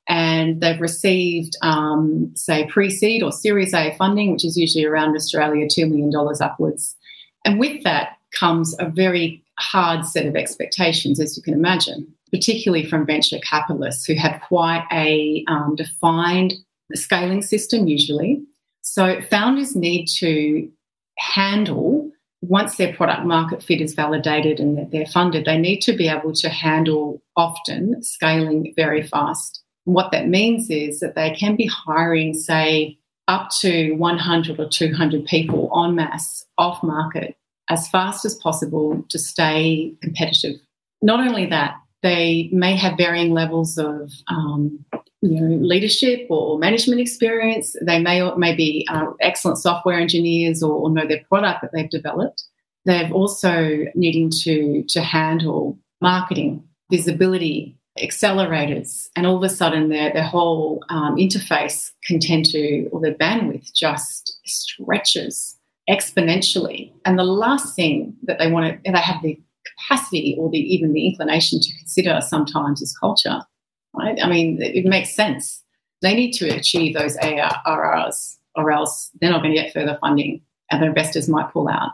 [0.09, 5.67] and they've received, um, say, pre-seed or Series A funding, which is usually around Australia
[5.69, 6.95] two million dollars upwards.
[7.45, 12.85] And with that comes a very hard set of expectations, as you can imagine, particularly
[12.85, 16.55] from venture capitalists who have quite a um, defined
[16.95, 18.43] scaling system usually.
[18.83, 20.71] So founders need to
[21.19, 22.06] handle
[22.49, 26.33] once their product market fit is validated and they're funded, they need to be able
[26.33, 29.63] to handle often scaling very fast.
[29.85, 35.25] What that means is that they can be hiring, say, up to 100 or 200
[35.27, 37.37] people en masse off market
[37.69, 40.57] as fast as possible to stay competitive.
[41.03, 44.85] Not only that, they may have varying levels of um,
[45.23, 47.75] you know, leadership or management experience.
[47.83, 51.71] They may or may be uh, excellent software engineers or, or, know their product that
[51.73, 52.45] they've developed.
[52.85, 60.13] They're also needing to to handle marketing, visibility, accelerators, and all of a sudden their
[60.13, 65.57] their whole um, interface can tend to or their bandwidth just stretches
[65.89, 66.93] exponentially.
[67.05, 69.41] And the last thing that they want to they have the
[69.79, 73.41] capacity or the even the inclination to consider sometimes is culture
[73.97, 74.19] right?
[74.23, 75.63] I mean, it, makes sense.
[76.03, 80.41] They need to achieve those ARRs or else they're not going to get further funding
[80.71, 81.93] and the investors might pull out.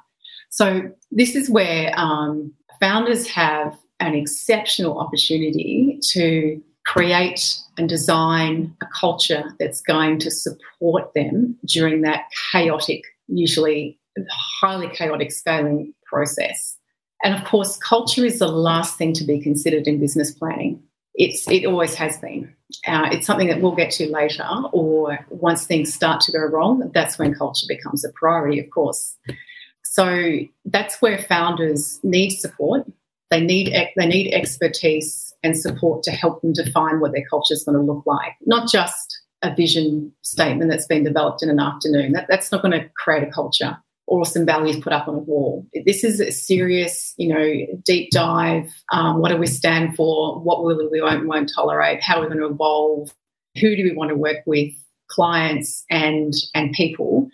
[0.51, 8.87] So this is where um, founders have an exceptional opportunity to create and design a
[8.99, 13.99] culture that's going to support them during that chaotic, usually
[14.61, 16.77] highly chaotic scaling process.
[17.25, 20.83] And of course, culture is the last thing to be considered in business planning.
[21.15, 22.55] It's, it always has been.
[22.87, 26.91] Uh, it's something that we'll get to later, or once things start to go wrong,
[26.95, 29.17] that's when culture becomes a priority, of course.
[29.85, 32.87] So that's where founders need support.
[33.31, 37.65] They need they need expertise and support to help them define what their culture is
[37.65, 42.13] going to look like, not just a vision statement that's been developed in an afternoon.
[42.13, 45.19] That, that's not going to create a culture or some values put up on a
[45.19, 45.67] wall.
[45.87, 48.71] This is a serious, you know, deep dive.
[48.93, 50.39] Um, what do we stand for?
[50.41, 52.03] What will we won't, won't tolerate?
[52.03, 53.15] How are we going to evolve?
[53.61, 54.73] Who do we want to work with?
[55.09, 57.29] Clients and and people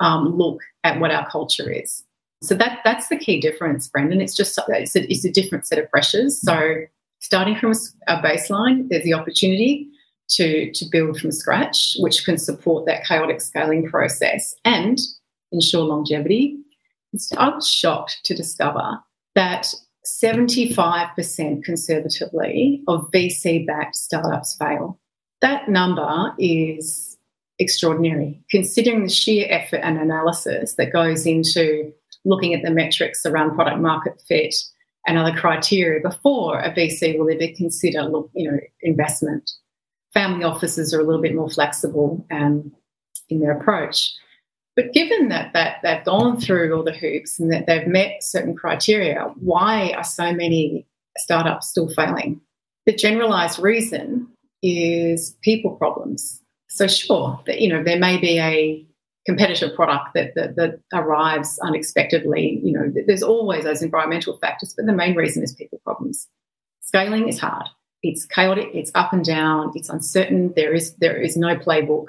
[0.00, 2.04] um, look at what our culture is.
[2.42, 4.20] So that that's the key difference, Brendan.
[4.20, 6.40] It's just it's a, it's a different set of pressures.
[6.40, 6.74] So
[7.20, 7.72] starting from
[8.08, 9.88] a baseline, there's the opportunity
[10.30, 14.98] to to build from scratch, which can support that chaotic scaling process and
[15.52, 16.58] ensure longevity.
[17.36, 18.98] I was shocked to discover
[19.34, 19.72] that
[20.06, 24.98] 75% conservatively of VC backed startups fail.
[25.40, 27.16] That number is
[27.58, 31.92] extraordinary, considering the sheer effort and analysis that goes into
[32.24, 34.54] looking at the metrics around product market fit
[35.06, 39.50] and other criteria before a VC will ever consider you know, investment.
[40.14, 42.72] Family offices are a little bit more flexible um,
[43.28, 44.12] in their approach.
[44.74, 48.54] But given that, that they've gone through all the hoops and that they've met certain
[48.54, 50.86] criteria, why are so many
[51.18, 52.40] startups still failing?
[52.86, 54.28] The generalized reason
[54.62, 56.40] is people problems.
[56.68, 58.86] So sure, that you know there may be a
[59.26, 62.60] competitive product that, that, that arrives unexpectedly.
[62.64, 66.28] You know, there's always those environmental factors, but the main reason is people problems.
[66.80, 67.66] Scaling is hard.
[68.02, 68.68] It's chaotic.
[68.74, 69.72] It's up and down.
[69.74, 70.52] It's uncertain.
[70.56, 72.06] There is there is no playbook,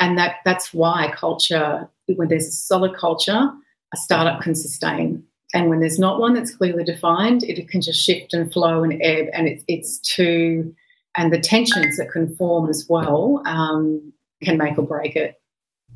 [0.00, 1.88] and that that's why culture.
[2.14, 3.50] When there's a solid culture,
[3.92, 5.24] a startup can sustain.
[5.54, 9.00] And when there's not one that's clearly defined, it can just shift and flow and
[9.02, 10.74] ebb, and it's it's too
[11.16, 15.40] and the tensions that can form as well um, can make or break it.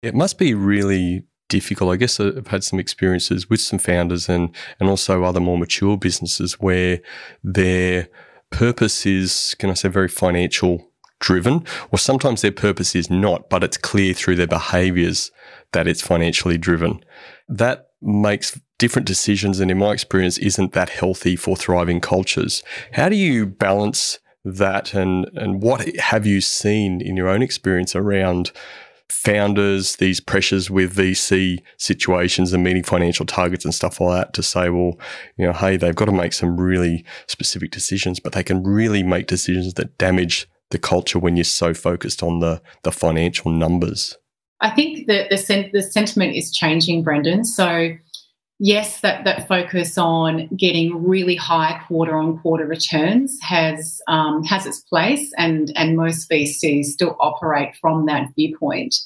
[0.00, 1.92] It must be really difficult.
[1.92, 5.96] I guess I've had some experiences with some founders and and also other more mature
[5.96, 7.00] businesses where
[7.42, 8.08] their
[8.50, 13.64] purpose is, can I say, very financial driven, or sometimes their purpose is not, but
[13.64, 15.32] it's clear through their behaviors
[15.72, 17.04] that it's financially driven.
[17.48, 22.62] That makes different decisions, and in my experience, isn't that healthy for thriving cultures.
[22.92, 27.94] How do you balance that, and and what have you seen in your own experience
[27.96, 28.52] around?
[29.10, 34.42] founders these pressures with VC situations and meeting financial targets and stuff like that to
[34.42, 34.98] say, well,
[35.36, 39.02] you know, hey, they've got to make some really specific decisions, but they can really
[39.02, 44.16] make decisions that damage the culture when you're so focused on the the financial numbers.
[44.60, 47.44] I think that the sen- the sentiment is changing, Brendan.
[47.44, 47.90] So
[48.58, 54.66] yes, that, that focus on getting really high quarter on quarter returns has um, has
[54.66, 58.96] its place, and and most VCs still operate from that viewpoint.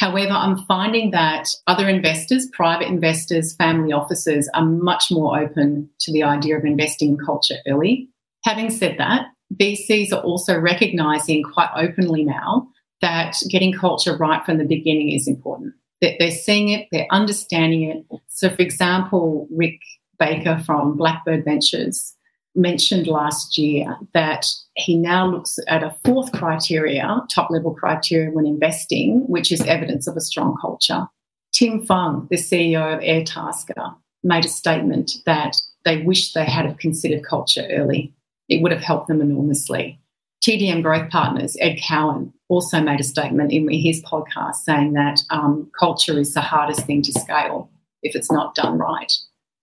[0.00, 6.12] However, I'm finding that other investors, private investors, family offices, are much more open to
[6.12, 8.08] the idea of investing in culture early.
[8.44, 9.26] Having said that,
[9.60, 12.68] VCs are also recognizing quite openly now
[13.00, 17.82] that getting culture right from the beginning is important that they're seeing it, they're understanding
[17.82, 18.20] it.
[18.28, 19.80] So, for example, Rick
[20.18, 22.14] Baker from Blackbird Ventures
[22.54, 28.46] mentioned last year that he now looks at a fourth criteria, top level criteria when
[28.46, 31.06] investing, which is evidence of a strong culture.
[31.52, 37.24] Tim Fung, the CEO of Airtasker, made a statement that they wish they had considered
[37.24, 38.12] culture early.
[38.48, 40.00] It would have helped them enormously.
[40.42, 45.70] TDM Growth Partners, Ed Cowan, also made a statement in his podcast saying that um,
[45.78, 47.70] culture is the hardest thing to scale
[48.02, 49.12] if it's not done right.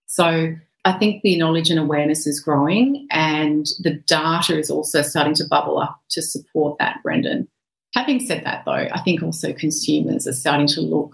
[0.06, 0.54] So
[0.84, 5.44] I think the knowledge and awareness is growing, and the data is also starting to
[5.50, 7.48] bubble up to support that, Brendan.
[7.94, 11.12] Having said that, though, I think also consumers are starting to look,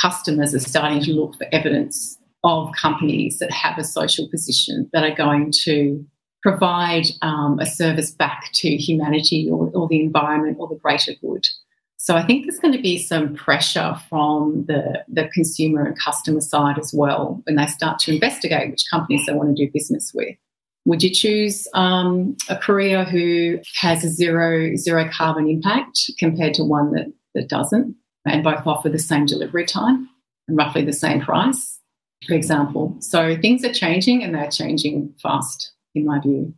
[0.00, 5.04] customers are starting to look for evidence of companies that have a social position that
[5.04, 6.04] are going to
[6.42, 11.46] provide um, a service back to humanity or, or the environment or the greater good.
[11.98, 16.40] So I think there's going to be some pressure from the, the consumer and customer
[16.40, 20.12] side as well when they start to investigate which companies they want to do business
[20.14, 20.34] with.
[20.86, 26.64] Would you choose um, a courier who has a zero zero carbon impact compared to
[26.64, 30.08] one that, that doesn't, and both offer the same delivery time
[30.48, 31.78] and roughly the same price,
[32.26, 32.96] for example?
[33.00, 36.54] So things are changing and they're changing fast, in my view.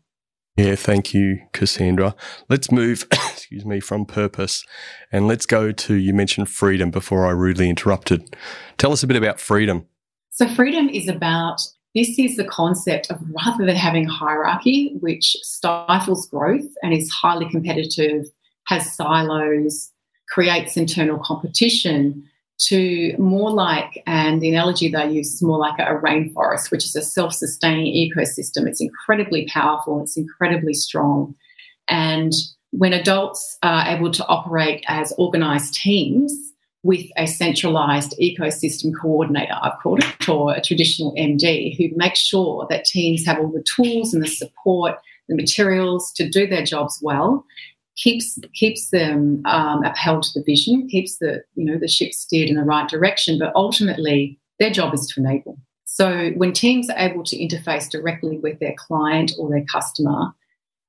[0.57, 2.15] Yeah, thank you, Cassandra.
[2.51, 4.65] Let's move, excuse me, from purpose
[5.11, 8.37] and let's go to you mentioned freedom before I rudely interrupted.
[8.77, 9.87] Tell us a bit about freedom.
[10.31, 11.63] So, freedom is about
[11.95, 17.49] this is the concept of rather than having hierarchy, which stifles growth and is highly
[17.51, 18.27] competitive,
[18.67, 19.91] has silos,
[20.29, 22.29] creates internal competition,
[22.67, 26.97] to more like, and the analogy they use is more like a, rainforest, which is
[26.97, 28.67] a self sustaining ecosystem.
[28.67, 31.35] It's incredibly powerful, it's incredibly strong.
[31.89, 32.33] And
[32.71, 36.33] when adults are able to operate as organized teams
[36.83, 42.67] with a centralized ecosystem coordinator, I've called it, or a traditional MD, who makes sure
[42.71, 44.97] that teams have all the tools and the support,
[45.29, 47.45] the materials to do their jobs well,
[47.97, 52.49] keeps keeps them um, upheld to the vision, keeps the you know the ship steered
[52.49, 53.39] in the right direction.
[53.39, 55.59] But ultimately, their job is to enable.
[55.85, 60.33] So when teams are able to interface directly with their client or their customer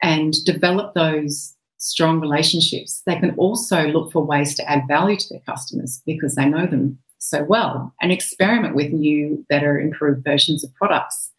[0.01, 5.30] and develop those strong relationships, they can also look for ways to add value to
[5.30, 10.64] their customers because they know them so well and experiment with new, better, improved versions
[10.64, 11.33] of products.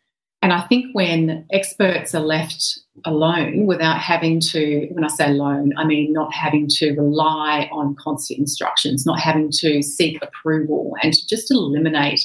[0.45, 5.73] And I think when experts are left alone without having to, when I say alone,
[5.79, 11.15] I mean not having to rely on constant instructions, not having to seek approval, and
[11.15, 12.21] to just eliminate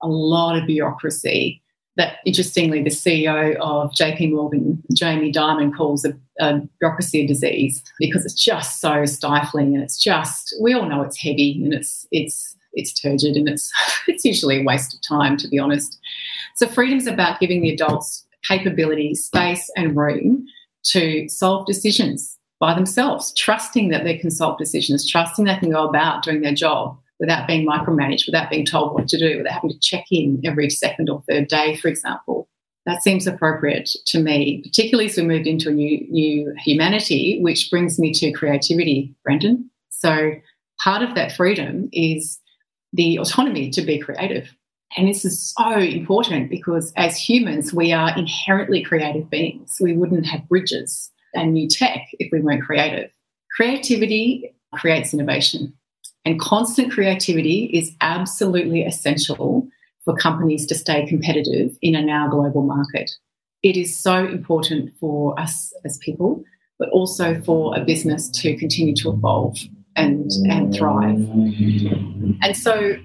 [0.00, 1.62] a lot of bureaucracy
[1.96, 7.84] that interestingly the CEO of JP Morgan, Jamie Dimon, calls a, a bureaucracy a disease
[7.98, 12.06] because it's just so stifling and it's just we all know it's heavy and it's
[12.12, 13.70] it's it's turgid and it's
[14.08, 15.98] it's usually a waste of time to be honest.
[16.56, 20.46] So freedom's about giving the adults capability, space and room
[20.84, 25.88] to solve decisions by themselves, trusting that they can solve decisions, trusting they can go
[25.88, 29.70] about doing their job without being micromanaged, without being told what to do, without having
[29.70, 32.48] to check in every second or third day, for example.
[32.84, 37.70] That seems appropriate to me, particularly as we moved into a new new humanity, which
[37.70, 39.70] brings me to creativity, Brendan.
[39.90, 40.32] So
[40.82, 42.40] part of that freedom is
[42.92, 44.54] the autonomy to be creative.
[44.96, 49.78] And this is so important because as humans, we are inherently creative beings.
[49.80, 53.10] We wouldn't have bridges and new tech if we weren't creative.
[53.56, 55.72] Creativity creates innovation.
[56.24, 59.66] And constant creativity is absolutely essential
[60.04, 63.10] for companies to stay competitive in a now global market.
[63.62, 66.44] It is so important for us as people,
[66.78, 69.58] but also for a business to continue to evolve
[69.96, 71.18] and, and thrive.
[72.42, 72.96] And so,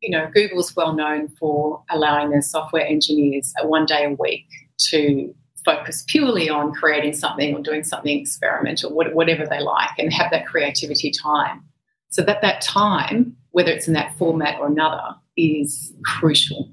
[0.00, 4.46] you know, Google's well known for allowing their software engineers one day a week
[4.90, 10.30] to focus purely on creating something or doing something experimental, whatever they like, and have
[10.32, 11.62] that creativity time.
[12.10, 16.70] So that that time, whether it's in that format or another, is crucial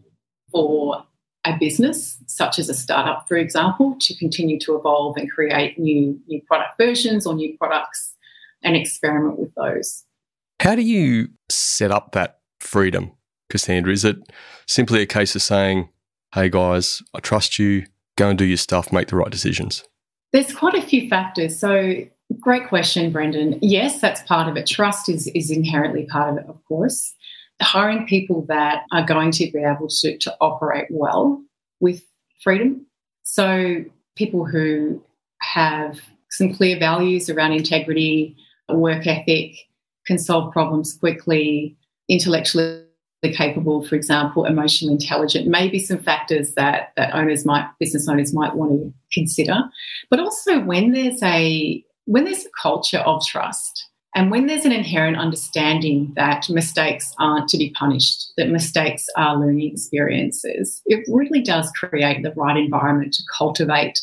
[0.51, 1.05] for
[1.45, 6.19] a business, such as a startup, for example, to continue to evolve and create new
[6.27, 8.15] new product versions or new products
[8.63, 10.03] and experiment with those.
[10.59, 13.11] How do you set up that freedom,
[13.49, 13.93] Cassandra?
[13.93, 14.17] Is it
[14.67, 15.89] simply a case of saying,
[16.33, 17.85] hey guys, I trust you,
[18.17, 19.83] go and do your stuff, make the right decisions?
[20.31, 21.57] There's quite a few factors.
[21.57, 22.05] So
[22.37, 23.57] Great question, Brendan.
[23.61, 24.67] Yes, that's part of it.
[24.67, 27.15] Trust is, is inherently part of it, of course.
[27.61, 31.43] Hiring people that are going to be able to, to operate well
[31.79, 32.03] with
[32.41, 32.85] freedom.
[33.23, 33.83] So,
[34.15, 35.03] people who
[35.41, 35.99] have
[36.29, 38.35] some clear values around integrity,
[38.77, 39.55] work ethic,
[40.05, 41.77] can solve problems quickly,
[42.09, 42.85] intellectually
[43.33, 48.55] capable, for example, emotionally intelligent, maybe some factors that, that owners might, business owners might
[48.55, 49.57] want to consider.
[50.09, 54.71] But also when there's a when there's a culture of trust and when there's an
[54.71, 61.41] inherent understanding that mistakes aren't to be punished, that mistakes are learning experiences, it really
[61.41, 63.99] does create the right environment to cultivate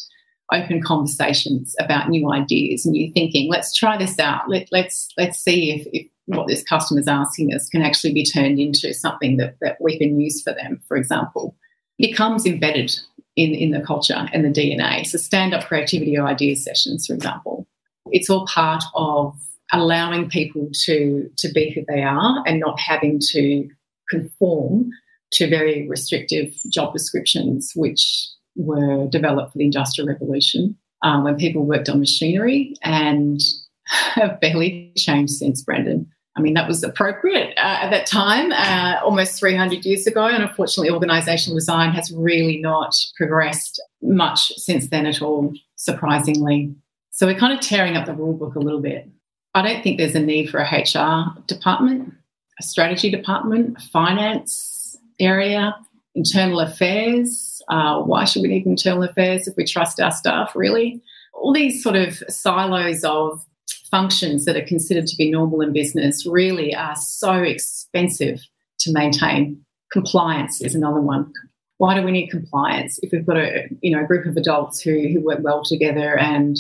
[0.53, 3.51] open conversations about new ideas, new thinking.
[3.51, 4.49] Let's try this out.
[4.49, 8.59] Let, let's, let's see if, if what this customer's asking us can actually be turned
[8.59, 11.57] into something that, that we can use for them, for example.
[11.99, 12.97] It becomes embedded
[13.37, 15.07] in, in the culture and the DNA.
[15.07, 17.67] So, stand up creativity or idea sessions, for example,
[18.11, 19.35] it's all part of
[19.73, 23.69] allowing people to, to be who they are and not having to
[24.09, 24.91] conform
[25.33, 31.65] to very restrictive job descriptions, which were developed for the Industrial Revolution um, when people
[31.65, 33.41] worked on machinery and
[33.87, 36.11] have barely changed since, Brendan.
[36.37, 40.27] I mean, that was appropriate uh, at that time, uh, almost 300 years ago.
[40.27, 46.75] And unfortunately, organisational design has really not progressed much since then at all, surprisingly.
[47.11, 49.09] So we're kind of tearing up the rule book a little bit.
[49.55, 52.13] I don't think there's a need for a HR department,
[52.61, 55.75] a strategy department, a finance area,
[56.17, 57.63] internal affairs.
[57.69, 61.03] Uh, why should we need internal affairs if we trust our staff, really?
[61.35, 63.45] All these sort of silos of
[63.91, 68.41] functions that are considered to be normal in business really are so expensive
[68.81, 69.61] to maintain.
[69.93, 71.33] Compliance is another one.
[71.79, 74.81] Why do we need compliance if we've got a you know a group of adults
[74.81, 76.57] who, who work well together and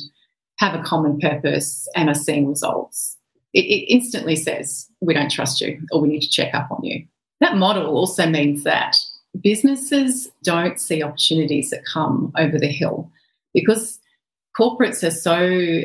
[0.58, 3.16] have a common purpose and are seeing results?
[3.54, 6.84] It, it instantly says we don't trust you or we need to check up on
[6.84, 7.06] you.
[7.40, 8.96] That model also means that
[9.42, 13.10] businesses don't see opportunities that come over the hill
[13.54, 13.98] because
[14.58, 15.82] corporates are so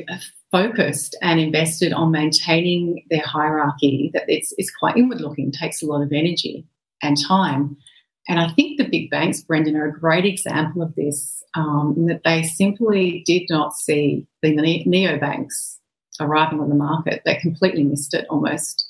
[0.52, 5.86] focused and invested on maintaining their hierarchy that it's, it's quite inward looking, takes a
[5.86, 6.66] lot of energy
[7.02, 7.78] and time.
[8.28, 12.06] And I think the big banks, Brendan, are a great example of this, um, in
[12.08, 15.78] that they simply did not see the neobanks
[16.20, 17.22] arriving on the market.
[17.26, 18.90] They completely missed it almost.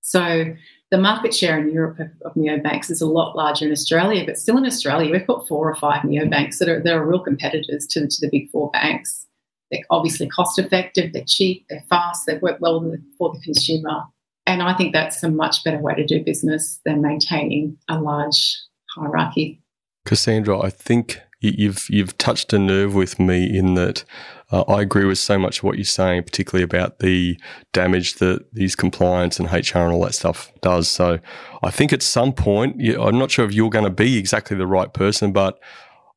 [0.00, 0.46] So
[0.92, 4.36] the market share in Europe of, of neobanks is a lot larger in Australia, but
[4.36, 7.86] still in Australia, we've got four or five neobanks that are, that are real competitors
[7.86, 9.26] to, to the big four banks.
[9.70, 14.02] They're obviously cost effective, they're cheap, they're fast, they work well for the consumer.
[14.44, 18.54] And I think that's a much better way to do business than maintaining a large
[18.94, 19.62] hierarchy.
[20.04, 24.04] Cassandra, I think you've you've touched a nerve with me in that
[24.52, 27.38] uh, I agree with so much of what you're saying, particularly about the
[27.72, 30.88] damage that these compliance and HR and all that stuff does.
[30.88, 31.18] So
[31.62, 34.66] I think at some point, I'm not sure if you're going to be exactly the
[34.66, 35.58] right person, but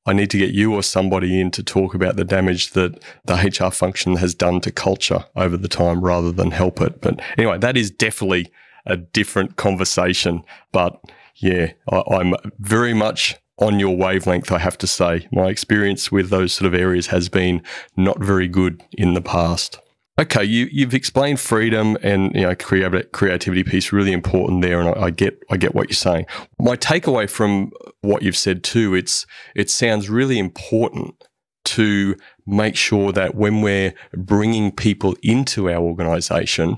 [0.05, 3.35] I need to get you or somebody in to talk about the damage that the
[3.35, 7.01] HR function has done to culture over the time rather than help it.
[7.01, 8.51] But anyway, that is definitely
[8.85, 10.43] a different conversation.
[10.73, 11.01] But
[11.37, 15.27] yeah, I, I'm very much on your wavelength, I have to say.
[15.31, 17.61] My experience with those sort of areas has been
[17.95, 19.79] not very good in the past.
[20.17, 25.03] Okay, you you've explained freedom and you know creativity piece really important there, and I,
[25.03, 26.25] I, get I get what you're saying.
[26.57, 29.25] My takeaway from what you've said too, it's
[29.55, 31.21] it sounds really important
[31.65, 36.77] to make sure that when we're bringing people into our organisation,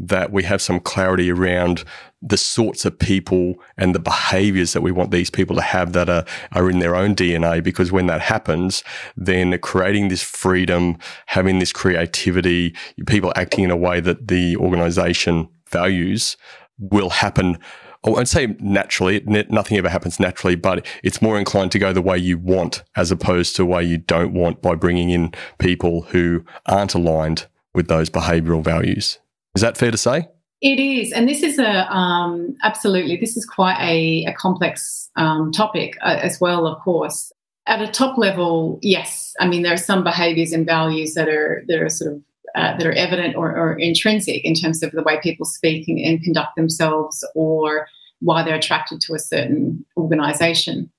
[0.00, 1.84] that we have some clarity around
[2.22, 6.08] the sorts of people and the behaviors that we want these people to have that
[6.08, 7.62] are, are in their own DNA.
[7.62, 8.84] Because when that happens,
[9.16, 10.96] then creating this freedom,
[11.26, 12.74] having this creativity,
[13.06, 16.36] people acting in a way that the organization values
[16.78, 17.58] will happen.
[18.04, 22.02] I won't say naturally, nothing ever happens naturally, but it's more inclined to go the
[22.02, 26.02] way you want as opposed to the way you don't want by bringing in people
[26.02, 29.18] who aren't aligned with those behavioral values.
[29.54, 30.28] Is that fair to say?
[30.62, 33.16] It is, and this is a um, absolutely.
[33.16, 36.68] This is quite a, a complex um, topic uh, as well.
[36.68, 37.32] Of course,
[37.66, 39.34] at a top level, yes.
[39.40, 42.22] I mean, there are some behaviours and values that are that are sort of
[42.54, 45.98] uh, that are evident or, or, intrinsic in terms of the way people speak and,
[45.98, 47.88] and conduct themselves, or
[48.20, 50.92] why they're attracted to a certain organisation.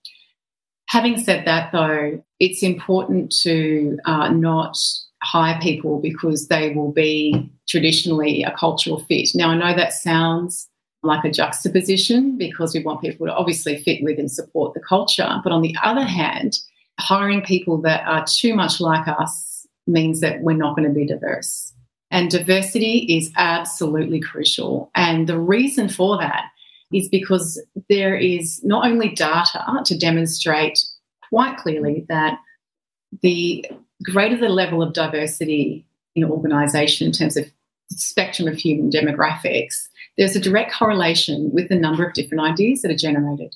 [0.87, 4.77] Having said that, though, it's important to uh, not
[5.23, 9.29] hire people because they will be traditionally a cultural fit.
[9.33, 10.67] Now, I know that sounds
[11.01, 15.41] like a juxtaposition because we want people to obviously fit with and support the culture.
[15.43, 16.59] But on the other hand,
[16.99, 21.05] hiring people that are too much like us means that we're not going to be
[21.05, 21.73] diverse.
[22.11, 24.91] And diversity is absolutely crucial.
[24.95, 26.45] And the reason for that
[26.93, 30.79] is because there is not only data to demonstrate
[31.29, 32.37] quite clearly that
[33.21, 33.65] the
[34.03, 35.85] greater the level of diversity
[36.15, 37.51] in an organisation in terms of
[37.89, 39.87] spectrum of human demographics,
[40.17, 43.55] there's a direct correlation with the number of different ideas that are generated.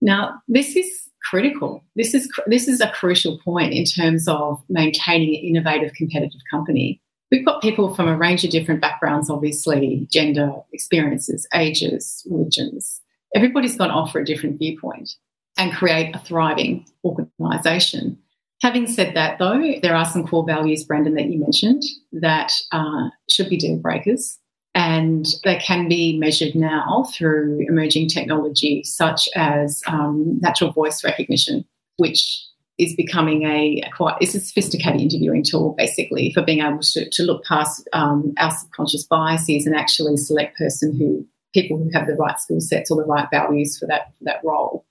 [0.00, 1.82] Now, this is critical.
[1.96, 7.00] This is this is a crucial point in terms of maintaining an innovative, competitive company.
[7.32, 13.00] We've got people from a range of different backgrounds, obviously, gender, experiences, ages, religions.
[13.34, 15.10] Everybody's got to offer a different viewpoint
[15.58, 18.18] and create a thriving organisation.
[18.62, 21.82] Having said that, though, there are some core values, Brendan, that you mentioned
[22.12, 24.38] that uh, should be deal breakers.
[24.74, 31.64] And they can be measured now through emerging technology such as um, natural voice recognition,
[31.96, 32.46] which
[32.78, 37.08] is becoming a, a, quite it's a sophisticated interviewing tool basically for being able to,
[37.08, 42.06] to look past um, our subconscious biases and actually select person who people who have
[42.06, 44.84] the right skill sets or the right values for that for that role.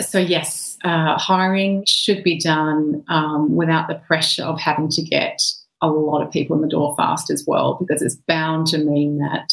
[0.00, 5.40] So yes, uh, hiring should be done um, without the pressure of having to get
[5.82, 9.18] a lot of people in the door fast as well, because it's bound to mean
[9.18, 9.52] that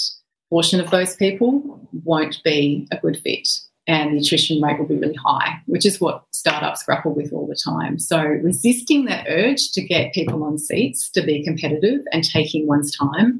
[0.49, 3.47] portion of those people won't be a good fit
[3.87, 7.47] and the attrition rate will be really high, which is what startups grapple with all
[7.47, 7.97] the time.
[7.97, 12.95] So, resisting that urge to get people on seats to be competitive and taking one's
[12.95, 13.39] time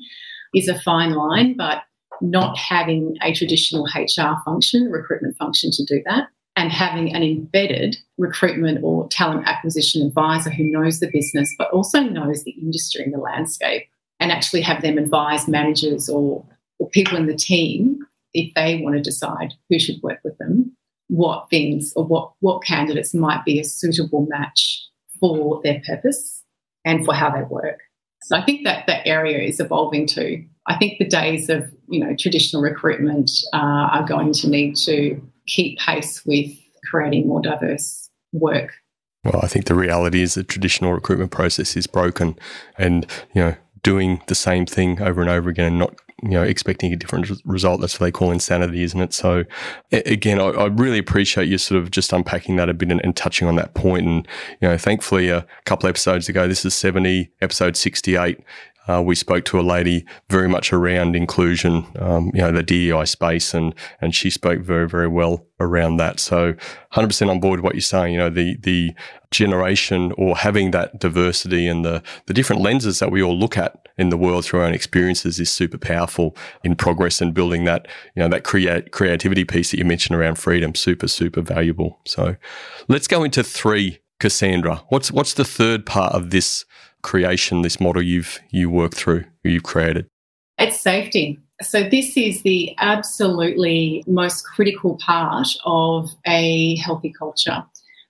[0.56, 1.84] is a fine line, but
[2.22, 7.96] not having a traditional HR function, recruitment function to do that, and having an embedded
[8.18, 13.14] recruitment or talent acquisition advisor who knows the business but also knows the industry and
[13.14, 13.88] the landscape
[14.20, 16.44] and actually have them advise managers or,
[16.80, 18.00] or people in the team
[18.34, 20.76] if they want to decide who should work with them
[21.08, 24.86] what things or what, what candidates might be a suitable match
[25.20, 26.44] for their purpose
[26.86, 27.80] and for how they work.
[28.24, 30.44] So I think that that area is evolving too.
[30.66, 35.22] I think the days of you know traditional recruitment uh, are going to need to
[35.48, 36.52] keep pace with
[36.90, 38.74] creating more diverse work.
[39.24, 42.38] Well, I think the reality is the traditional recruitment process is broken,
[42.78, 46.44] and you know doing the same thing over and over again and not you know
[46.44, 49.44] expecting a different result that's what they call insanity isn't it so
[49.92, 53.16] again I, I really appreciate you sort of just unpacking that a bit and, and,
[53.16, 54.28] touching on that point and
[54.60, 58.40] you know thankfully a couple episodes ago this is 70 episode 68
[58.88, 63.06] uh, we spoke to a lady very much around inclusion, um, you know, the DEI
[63.06, 66.20] space, and and she spoke very very well around that.
[66.20, 66.54] So,
[66.94, 68.14] 100% on board with what you're saying.
[68.14, 68.94] You know, the the
[69.32, 73.88] generation or having that diversity and the the different lenses that we all look at
[73.98, 77.88] in the world through our own experiences is super powerful in progress and building that
[78.16, 80.76] you know that create creativity piece that you mentioned around freedom.
[80.76, 82.00] Super super valuable.
[82.06, 82.36] So,
[82.88, 84.00] let's go into three.
[84.20, 86.66] Cassandra, what's what's the third part of this
[87.08, 90.08] creation, this model you've you worked through, you've created?
[90.58, 91.40] It's safety.
[91.62, 97.64] So this is the absolutely most critical part of a healthy culture.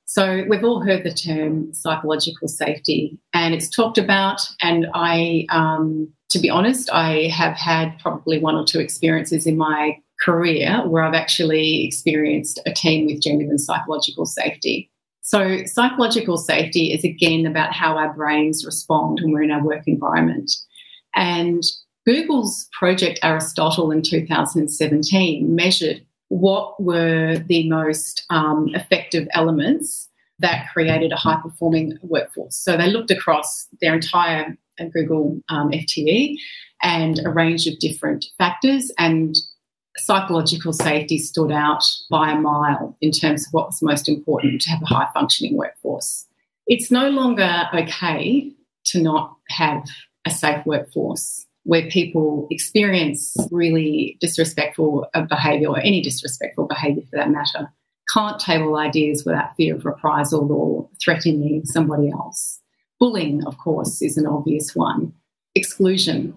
[0.06, 4.42] So we've all heard the term psychological safety, and it's talked about.
[4.62, 9.58] And I, um, to be honest, I have had probably one or two experiences in
[9.58, 14.90] my career where I've actually experienced a team with genuine psychological safety.
[15.28, 19.84] So, psychological safety is again about how our brains respond when we're in our work
[19.86, 20.50] environment.
[21.16, 21.64] And
[22.06, 30.08] Google's Project Aristotle in 2017 measured what were the most um, effective elements
[30.40, 32.56] that created a high performing workforce.
[32.56, 36.38] So, they looked across their entire uh, Google um, FTE
[36.82, 39.36] and a range of different factors and
[39.98, 44.70] psychological safety stood out by a mile in terms of what was most important to
[44.70, 46.26] have a high functioning workforce.
[46.68, 48.52] It's no longer okay
[48.86, 49.84] to not have
[50.26, 57.30] a safe workforce where people experience really disrespectful behaviour or any disrespectful behaviour for that
[57.30, 57.72] matter,
[58.14, 62.62] can't table ideas without fear of reprisal or threatening somebody else.
[63.00, 65.14] Bullying, of course, is an obvious one.
[65.56, 66.34] Exclusion,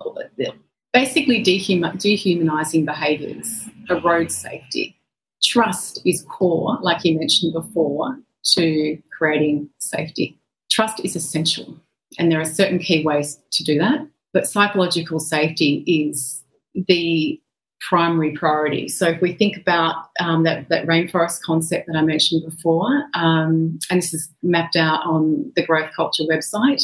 [0.92, 4.96] basically dehum- dehumanizing behaviors erode safety.
[5.42, 10.38] Trust is core, like you mentioned before, to creating safety.
[10.70, 11.76] Trust is essential,
[12.18, 14.06] and there are certain key ways to do that.
[14.32, 16.42] But psychological safety is
[16.74, 17.40] the
[17.88, 18.88] primary priority.
[18.88, 23.78] So if we think about um, that, that rainforest concept that I mentioned before, um,
[23.90, 26.82] and this is mapped out on the Growth Culture website,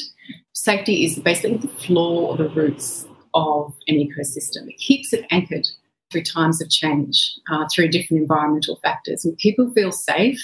[0.52, 4.68] safety is basically the floor or the roots of an ecosystem.
[4.68, 5.68] It keeps it anchored
[6.10, 9.24] through times of change, uh, through different environmental factors.
[9.24, 10.40] When people feel safe,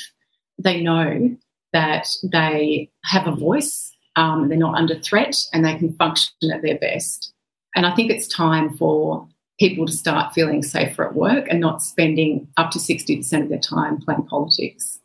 [0.59, 1.36] they know
[1.72, 6.62] that they have a voice, um, they're not under threat, and they can function at
[6.62, 7.32] their best.
[7.74, 9.26] And I think it's time for
[9.59, 13.59] people to start feeling safer at work and not spending up to 60% of their
[13.59, 14.99] time playing politics.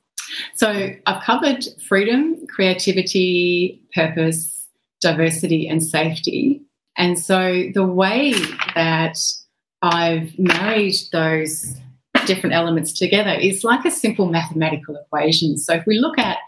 [0.56, 4.68] So I've covered freedom, creativity, purpose,
[5.00, 6.62] diversity, and safety.
[6.98, 8.34] And so the way
[8.76, 9.20] that
[9.82, 11.76] I've married those
[12.26, 15.58] different elements together is like a simple mathematical equation.
[15.58, 16.40] So if we look at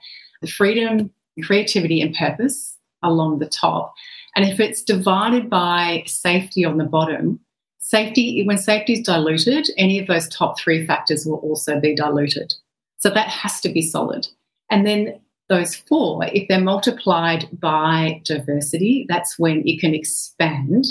[0.42, 1.12] the freedom,
[1.44, 3.94] creativity, and purpose along the top,
[4.36, 7.40] and if it's divided by safety on the bottom,
[7.80, 12.54] safety, when safety is diluted, any of those top three factors will also be diluted.
[12.98, 14.28] So that has to be solid.
[14.70, 15.20] And then
[15.50, 20.86] those four, if they're multiplied by diversity, that's when it can expand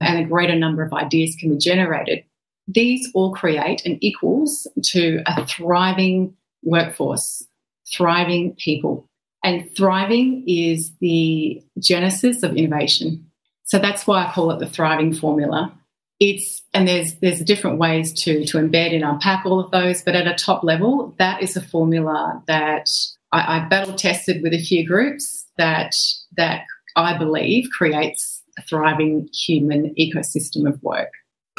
[0.00, 2.24] and a greater number of ideas can be generated,
[2.66, 7.46] these all create and equals to a thriving workforce,
[7.92, 9.08] thriving people.
[9.42, 13.30] And thriving is the genesis of innovation.
[13.64, 15.72] So that's why I call it the thriving formula.
[16.20, 20.14] It's and there's there's different ways to to embed and unpack all of those, but
[20.14, 22.88] at a top level, that is a formula that
[23.34, 25.94] I, I battle tested with a few groups that
[26.36, 26.64] that
[26.96, 31.10] I believe creates a thriving human ecosystem of work.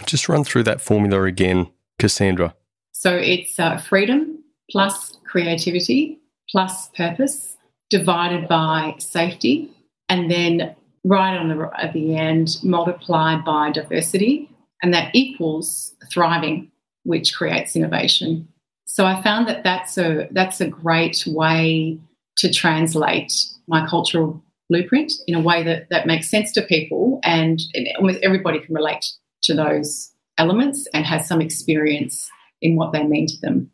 [0.05, 1.69] Just run through that formula again,
[1.99, 2.55] Cassandra.
[2.93, 4.39] So it's uh, freedom
[4.71, 6.19] plus creativity
[6.49, 7.57] plus purpose
[7.89, 9.69] divided by safety,
[10.07, 14.49] and then right on the at the end multiplied by diversity,
[14.82, 16.71] and that equals thriving,
[17.03, 18.47] which creates innovation.
[18.86, 21.99] So I found that that's a that's a great way
[22.38, 23.33] to translate
[23.67, 28.19] my cultural blueprint in a way that that makes sense to people, and, and almost
[28.21, 29.05] everybody can relate
[29.43, 32.29] to those elements and has some experience
[32.61, 33.71] in what they mean to them.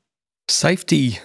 [0.47, 1.19] Safety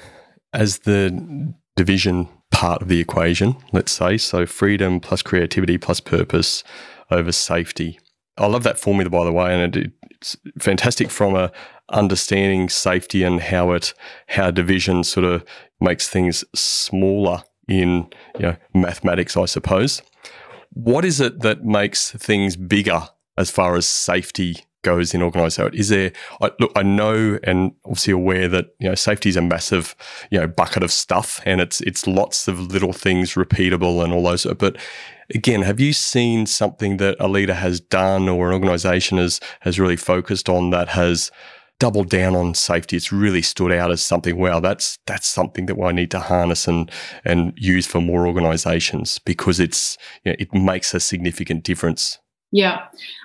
[0.53, 4.17] as the division part of the equation, let's say.
[4.17, 6.65] So freedom plus creativity plus purpose
[7.11, 7.99] over safety.
[8.39, 11.51] I love that formula, by the way, and it's fantastic from a
[11.91, 13.95] understanding safety and how it
[14.29, 15.45] how division sort of
[15.81, 18.09] makes things smaller in
[18.39, 20.03] you know mathematics, I suppose.
[20.73, 23.09] What is it that makes things bigger
[23.39, 25.75] as far as safety goes in organisation?
[25.75, 26.73] Is there I, look?
[26.77, 29.97] I know and obviously aware that you know safety is a massive
[30.31, 34.23] you know bucket of stuff, and it's it's lots of little things repeatable and all
[34.23, 34.45] those.
[34.45, 34.77] But
[35.35, 39.79] again, have you seen something that a leader has done or an organisation has has
[39.79, 41.31] really focused on that has
[41.79, 42.97] doubled down on safety.
[42.97, 44.37] It's really stood out as something.
[44.39, 46.91] Wow, that's that's something that I need to harness and
[47.25, 52.19] and use for more organisations because it's you know, it makes a significant difference.
[52.53, 52.85] Yeah,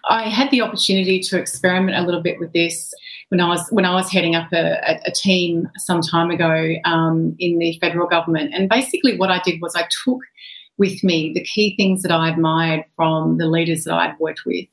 [0.10, 2.94] I had the opportunity to experiment a little bit with this
[3.30, 7.36] when I was when I was heading up a, a team some time ago um,
[7.40, 10.20] in the federal government, and basically what I did was I took
[10.82, 14.66] with me the key things that I admired from the leaders that I'd worked with.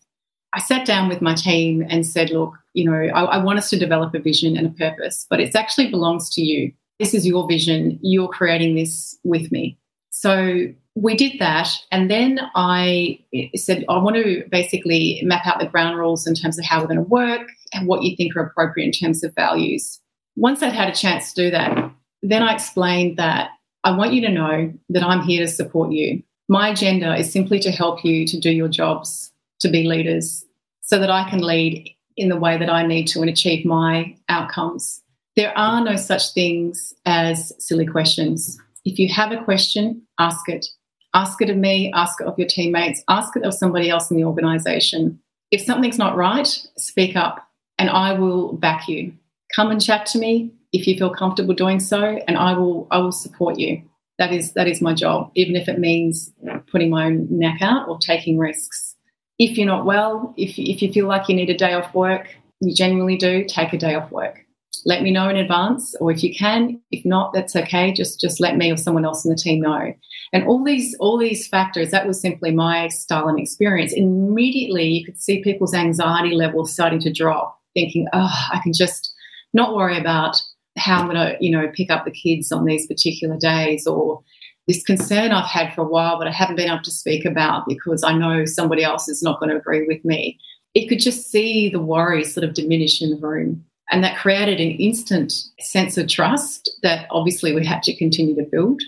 [0.54, 3.68] I sat down with my team and said, look, you know, I, I, want us
[3.68, 6.72] to develop a vision and a purpose, but it actually belongs to you.
[6.98, 7.98] This is your vision.
[8.00, 9.76] You're creating this with me.
[10.08, 11.68] So we did that.
[11.92, 13.18] And then I
[13.54, 16.86] said, I want to basically map out the ground rules in terms of how we're
[16.86, 20.00] going to work and what you think are appropriate in terms of values.
[20.36, 21.92] Once I'd had a chance to do that,
[22.22, 23.50] then I explained that
[23.84, 26.22] I want you to know that I'm here to support you.
[26.48, 30.44] My agenda is simply to help you to do your jobs, to be leaders,
[30.82, 34.16] so that I can lead in the way that I need to and achieve my
[34.28, 35.02] outcomes.
[35.36, 38.58] There are no such things as silly questions.
[38.84, 40.66] If you have a question, ask it.
[41.14, 44.16] Ask it of me, ask it of your teammates, ask it of somebody else in
[44.16, 45.20] the organization.
[45.50, 47.46] If something's not right, speak up
[47.78, 49.12] and I will back you.
[49.54, 52.98] Come and chat to me if you feel comfortable doing so and I will I
[52.98, 53.82] will support you.
[54.18, 56.32] That is that is my job, even if it means
[56.70, 58.96] putting my own neck out or taking risks
[59.38, 62.34] if you're not well, if, if you feel like you need a day off work,
[62.60, 64.44] you genuinely do, take a day off work.
[64.84, 67.92] Let me know in advance, or if you can, if not, that's okay.
[67.92, 69.92] Just just let me or someone else in the team know.
[70.32, 73.92] And all these all these factors, that was simply my style and experience.
[73.92, 79.12] Immediately, you could see people's anxiety levels starting to drop, thinking, "Oh, I can just
[79.52, 80.40] not worry about
[80.78, 84.22] how I'm going to, you know, pick up the kids on these particular days, or
[84.66, 87.66] this concern I've had for a while, but I haven't been able to speak about
[87.66, 90.38] because I know somebody else is not going to agree with me.
[90.74, 93.64] It could just see the worry sort of diminish in the room.
[93.90, 98.46] And that created an instant sense of trust that obviously we had to continue to
[98.52, 98.82] build.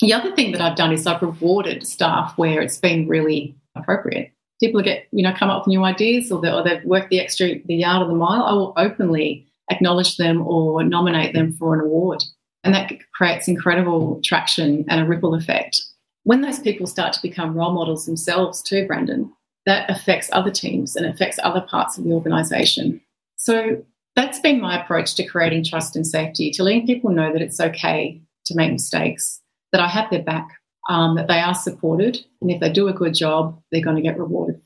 [0.00, 4.32] The other thing that I've done is I've rewarded staff where it's been really appropriate.
[4.58, 7.20] People get, you know, come up with new ideas or, they, or they've worked the
[7.20, 8.42] extra, the yard or the mile.
[8.42, 12.24] I will openly acknowledge them or nominate them for an award.
[12.64, 15.80] And that creates incredible traction and a ripple effect.
[16.24, 19.32] When those people start to become role models themselves, too, Brendan,
[19.66, 23.00] that affects other teams and affects other parts of the organization.
[23.36, 23.82] So
[24.16, 27.60] that's been my approach to creating trust and safety, to letting people know that it's
[27.60, 29.40] okay to make mistakes,
[29.72, 30.48] that I have their back,
[30.88, 34.02] um, that they are supported, and if they do a good job, they're going to
[34.02, 34.59] get rewarded.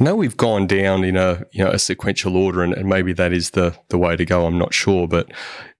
[0.00, 3.12] I know we've gone down in a you know a sequential order, and, and maybe
[3.12, 4.46] that is the the way to go.
[4.46, 5.30] I'm not sure, but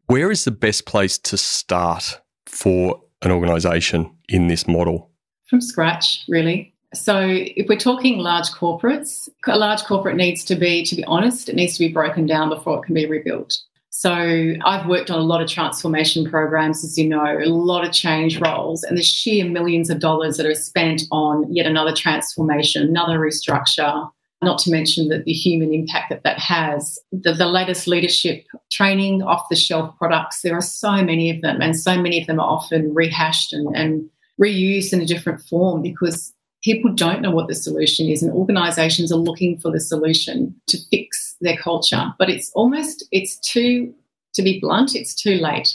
[0.07, 5.11] where is the best place to start for an organisation in this model?
[5.49, 6.75] From scratch, really.
[6.95, 11.49] So if we're talking large corporates, a large corporate needs to be, to be honest,
[11.49, 13.59] it needs to be broken down before it can be rebuilt.
[13.95, 17.93] So I've worked on a lot of transformation programs, as you know, a lot of
[17.93, 22.83] change roles, and the sheer millions of dollars that are spent on yet another transformation,
[22.83, 26.99] another restructure, not to mention that the human impact that that has.
[27.13, 31.61] The, the latest leadership training, off the shelf products, there are so many of them,
[31.61, 34.09] and so many of them are often rehashed and, and
[34.41, 36.33] reused in a different form because
[36.63, 40.79] people don't know what the solution is and organizations are looking for the solution to
[40.91, 42.13] fix their culture.
[42.19, 43.93] But it's almost it's too
[44.35, 45.69] to be blunt it's too late.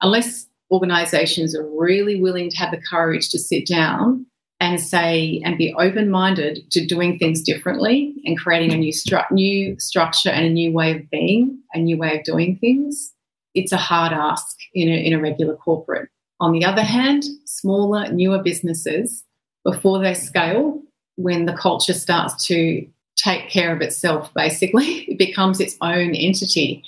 [0.00, 4.26] Unless organizations are really willing to have the courage to sit down
[4.60, 9.78] and say and be open-minded to doing things differently and creating a new stru- new
[9.78, 13.12] structure and a new way of being a new way of doing things
[13.54, 16.08] it's a hard ask in a, in a regular corporate.
[16.40, 19.24] On the other hand smaller newer businesses
[19.70, 20.80] before they scale
[21.16, 26.82] when the culture starts to take care of itself basically it becomes its own entity.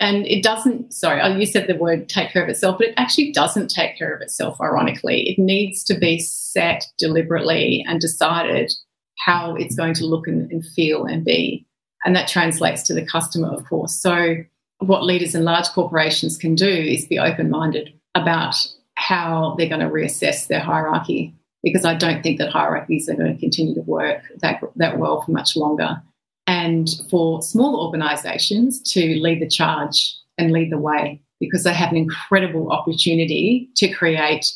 [0.00, 2.94] And it doesn't sorry oh, you said the word take care of itself but it
[2.96, 5.28] actually doesn't take care of itself ironically.
[5.28, 8.72] It needs to be set deliberately and decided
[9.18, 11.66] how it's going to look and, and feel and be.
[12.04, 13.94] And that translates to the customer of course.
[13.94, 14.36] So
[14.80, 18.54] what leaders in large corporations can do is be open-minded about
[18.94, 23.34] how they're going to reassess their hierarchy because I don't think that hierarchies are going
[23.34, 26.00] to continue to work that, that well for much longer
[26.46, 31.90] and for small organizations to lead the charge and lead the way because they have
[31.90, 34.52] an incredible opportunity to create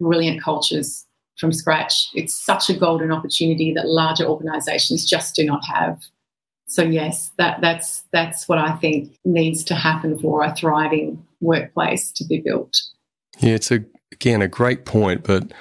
[0.00, 1.04] brilliant cultures
[1.38, 2.08] from scratch.
[2.14, 6.00] It's such a golden opportunity that larger organizations just do not have.
[6.68, 12.12] So yes, that, that's that's what I think needs to happen for a thriving workplace
[12.12, 12.80] to be built.
[13.40, 15.52] Yeah, it's a again a great point, but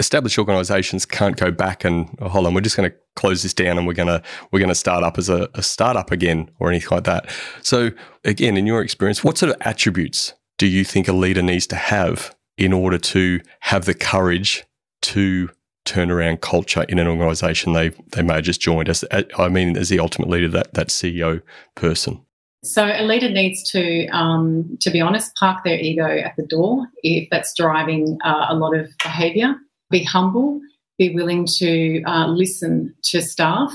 [0.00, 3.54] established organizations can't go back and oh, hold on, we're just going to close this
[3.54, 4.20] down and we're going to
[4.50, 7.30] we're going to start up as a, a startup again or anything like that.
[7.62, 7.90] So
[8.24, 11.76] again, in your experience, what sort of attributes do you think a leader needs to
[11.76, 14.64] have in order to have the courage
[15.02, 15.50] to
[15.84, 19.04] turn around culture in an organization they they may have just joined as
[19.38, 21.42] I mean as the ultimate leader that that CEO
[21.74, 22.22] person?
[22.62, 26.86] So a leader needs to, um, to be honest, park their ego at the door
[27.02, 29.54] if that's driving uh, a lot of behaviour
[29.90, 30.60] be humble,
[30.98, 33.72] be willing to uh, listen to staff.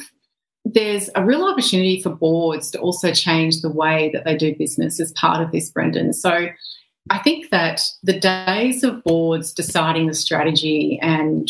[0.63, 4.99] There's a real opportunity for boards to also change the way that they do business
[4.99, 6.13] as part of this, Brendan.
[6.13, 6.47] So
[7.09, 11.47] I think that the days of boards deciding the strategy and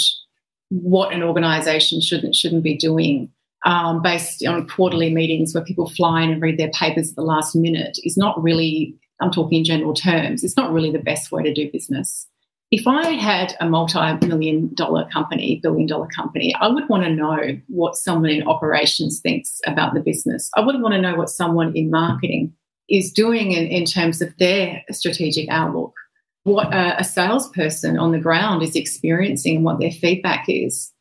[0.69, 3.31] what an organisation should and shouldn't be doing
[3.65, 7.21] um, based on quarterly meetings where people fly in and read their papers at the
[7.21, 11.31] last minute is not really, I'm talking in general terms, it's not really the best
[11.31, 12.27] way to do business
[12.75, 17.09] if I had a multi million dollar company, billion dollar company, I would want to
[17.09, 20.51] know what someone in operations thinks about the business.
[20.57, 22.51] I would want to know what someone in marketing
[22.89, 25.93] is doing in, in terms of their strategic outlook,
[26.43, 30.91] what a, a salesperson on the ground is experiencing and what their feedback is.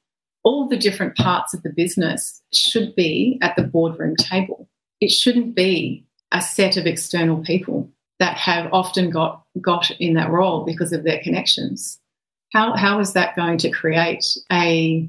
[0.44, 4.68] All the different parts of the business should be at the boardroom table.
[5.00, 7.90] It shouldn't be a set of external people
[8.24, 11.98] that have often got got in that role because of their connections.
[12.54, 15.06] How how is that going to create a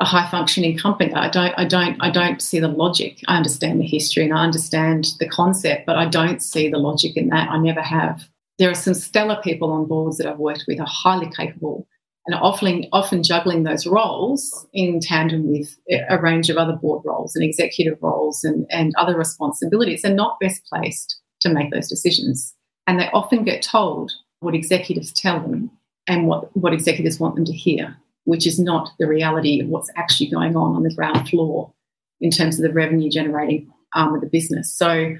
[0.00, 1.14] a high functioning company?
[1.14, 3.20] I don't I don't I don't see the logic.
[3.28, 7.16] I understand the history and I understand the concept, but I don't see the logic
[7.16, 7.48] in that.
[7.50, 8.24] I never have.
[8.58, 11.86] There are some stellar people on boards that I've worked with are highly capable
[12.26, 15.76] and often often juggling those roles in tandem with
[16.10, 20.02] a range of other board roles and executive roles and, and other responsibilities.
[20.02, 22.55] They're not best placed to make those decisions.
[22.86, 25.70] And they often get told what executives tell them
[26.06, 29.90] and what, what executives want them to hear, which is not the reality of what's
[29.96, 31.72] actually going on on the ground floor
[32.20, 34.72] in terms of the revenue generating arm of the business.
[34.72, 35.16] So,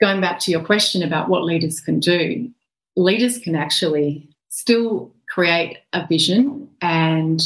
[0.00, 2.50] going back to your question about what leaders can do,
[2.96, 7.40] leaders can actually still create a vision and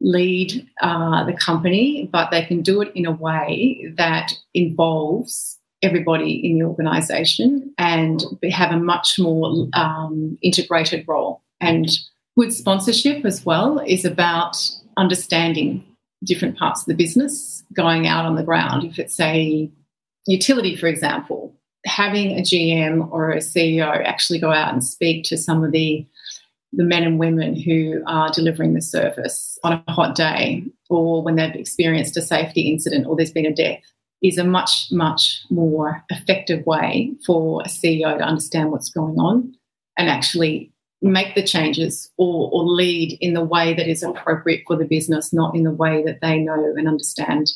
[0.00, 6.34] lead uh, the company, but they can do it in a way that involves everybody
[6.44, 11.42] in the organisation and have a much more um, integrated role.
[11.60, 11.88] And
[12.38, 14.56] good sponsorship as well is about
[14.96, 15.84] understanding
[16.24, 18.84] different parts of the business going out on the ground.
[18.84, 19.70] If it's a
[20.26, 21.54] utility, for example,
[21.86, 26.06] having a GM or a CEO actually go out and speak to some of the
[26.74, 31.36] the men and women who are delivering the service on a hot day or when
[31.36, 33.80] they've experienced a safety incident or there's been a death
[34.22, 39.54] is a much, much more effective way for a CEO to understand what's going on
[39.96, 44.76] and actually make the changes or, or lead in the way that is appropriate for
[44.76, 47.52] the business, not in the way that they know and understand.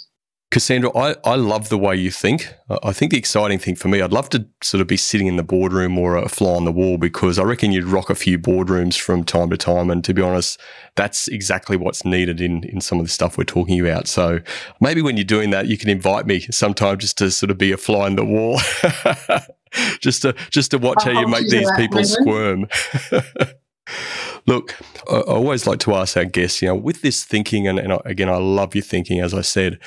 [0.52, 2.54] Cassandra, I, I love the way you think.
[2.82, 5.36] I think the exciting thing for me, I'd love to sort of be sitting in
[5.36, 8.38] the boardroom or a fly on the wall because I reckon you'd rock a few
[8.38, 9.90] boardrooms from time to time.
[9.90, 10.60] And to be honest,
[10.94, 14.06] that's exactly what's needed in, in some of the stuff we're talking about.
[14.08, 14.40] So
[14.78, 17.72] maybe when you're doing that, you can invite me sometime just to sort of be
[17.72, 18.60] a fly on the wall,
[20.00, 22.66] just to just to watch how you make these people squirm.
[24.46, 24.76] Look,
[25.10, 28.28] I always like to ask our guests, you know, with this thinking, and, and again,
[28.28, 29.78] I love your thinking, as I said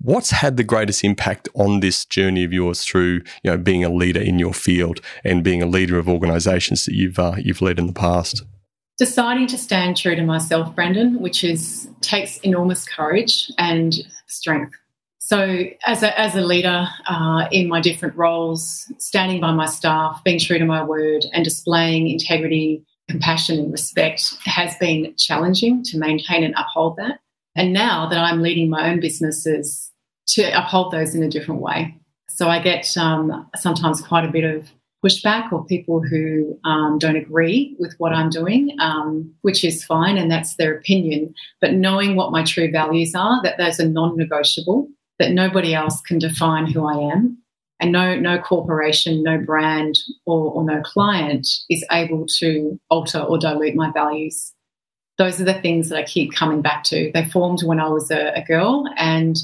[0.00, 3.88] What's had the greatest impact on this journey of yours through, you know, being a
[3.88, 7.80] leader in your field and being a leader of organisations that you've uh, you've led
[7.80, 8.44] in the past?
[8.96, 13.94] Deciding to stand true to myself, Brendan, which is takes enormous courage and
[14.26, 14.72] strength.
[15.18, 20.22] So, as a, as a leader uh, in my different roles, standing by my staff,
[20.24, 25.98] being true to my word, and displaying integrity, compassion, and respect has been challenging to
[25.98, 27.18] maintain and uphold that.
[27.56, 29.87] And now that I'm leading my own businesses,
[30.28, 31.94] to uphold those in a different way.
[32.28, 34.70] So I get um, sometimes quite a bit of
[35.04, 40.18] pushback or people who um, don't agree with what I'm doing, um, which is fine
[40.18, 41.34] and that's their opinion.
[41.60, 46.00] But knowing what my true values are, that those are non negotiable, that nobody else
[46.02, 47.38] can define who I am.
[47.80, 53.38] And no, no corporation, no brand, or, or no client is able to alter or
[53.38, 54.52] dilute my values.
[55.16, 57.10] Those are the things that I keep coming back to.
[57.14, 59.36] They formed when I was a, a girl, and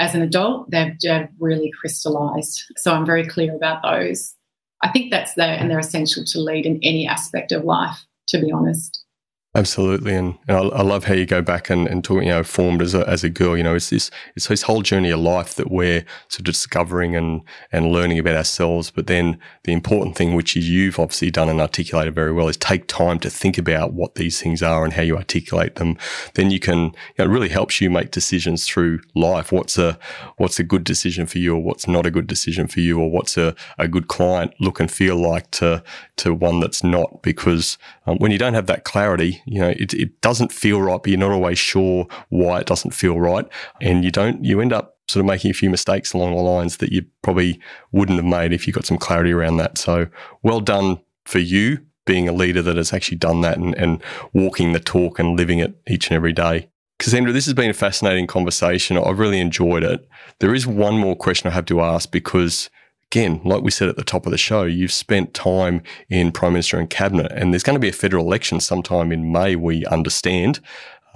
[0.00, 2.64] as an adult, they've, they've really crystallized.
[2.76, 4.34] So I'm very clear about those.
[4.82, 8.40] I think that's there, and they're essential to lead in any aspect of life, to
[8.40, 9.04] be honest.
[9.52, 12.22] Absolutely, and, and I, I, love how you go back and, and talk.
[12.22, 13.56] You know, formed as a as a girl.
[13.56, 17.16] You know, it's this it's this whole journey of life that we're sort of discovering
[17.16, 17.42] and
[17.72, 18.92] and learning about ourselves.
[18.92, 22.86] But then the important thing, which you've obviously done and articulated very well, is take
[22.86, 25.98] time to think about what these things are and how you articulate them.
[26.34, 26.78] Then you can.
[26.78, 29.50] You know, it really helps you make decisions through life.
[29.50, 29.98] What's a
[30.36, 33.10] what's a good decision for you, or what's not a good decision for you, or
[33.10, 35.82] what's a, a good client look and feel like to
[36.18, 37.20] to one that's not.
[37.20, 37.78] Because
[38.10, 41.08] um, when you don't have that clarity you know, it, it doesn't feel right, but
[41.10, 43.46] you're not always sure why it doesn't feel right.
[43.80, 46.78] And you don't, you end up sort of making a few mistakes along the lines
[46.78, 47.60] that you probably
[47.92, 49.78] wouldn't have made if you got some clarity around that.
[49.78, 50.06] So
[50.42, 54.02] well done for you being a leader that has actually done that and, and
[54.32, 56.68] walking the talk and living it each and every day.
[56.98, 58.98] Cassandra, this has been a fascinating conversation.
[58.98, 60.06] I've really enjoyed it.
[60.38, 62.68] There is one more question I have to ask because
[63.10, 66.52] again, like we said at the top of the show, you've spent time in Prime
[66.52, 69.84] Minister and Cabinet, and there's going to be a federal election sometime in May, we
[69.86, 70.60] understand.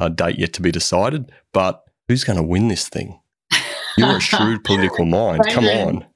[0.01, 1.31] A date yet to be decided.
[1.53, 3.21] But who's going to win this thing?
[3.97, 5.45] You're a shrewd political mind.
[5.51, 6.07] Come on.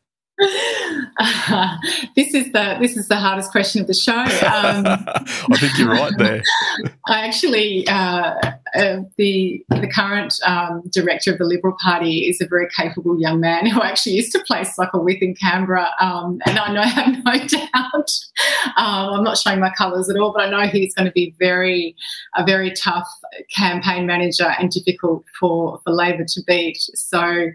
[1.20, 1.76] Uh,
[2.16, 4.12] this is the this is the hardest question of the show.
[4.12, 4.26] Um,
[5.48, 6.42] I think you're right there.
[7.06, 8.34] I actually uh,
[8.74, 13.40] uh, the the current um, director of the Liberal Party is a very capable young
[13.40, 16.86] man who actually used to play soccer with in Canberra, um, and I know I
[16.86, 18.10] have no doubt.
[18.76, 21.34] Um, I'm not showing my colours at all, but I know he's going to be
[21.38, 21.96] very
[22.36, 23.08] a very tough
[23.54, 26.78] campaign manager and difficult for for Labor to beat.
[26.94, 27.48] So.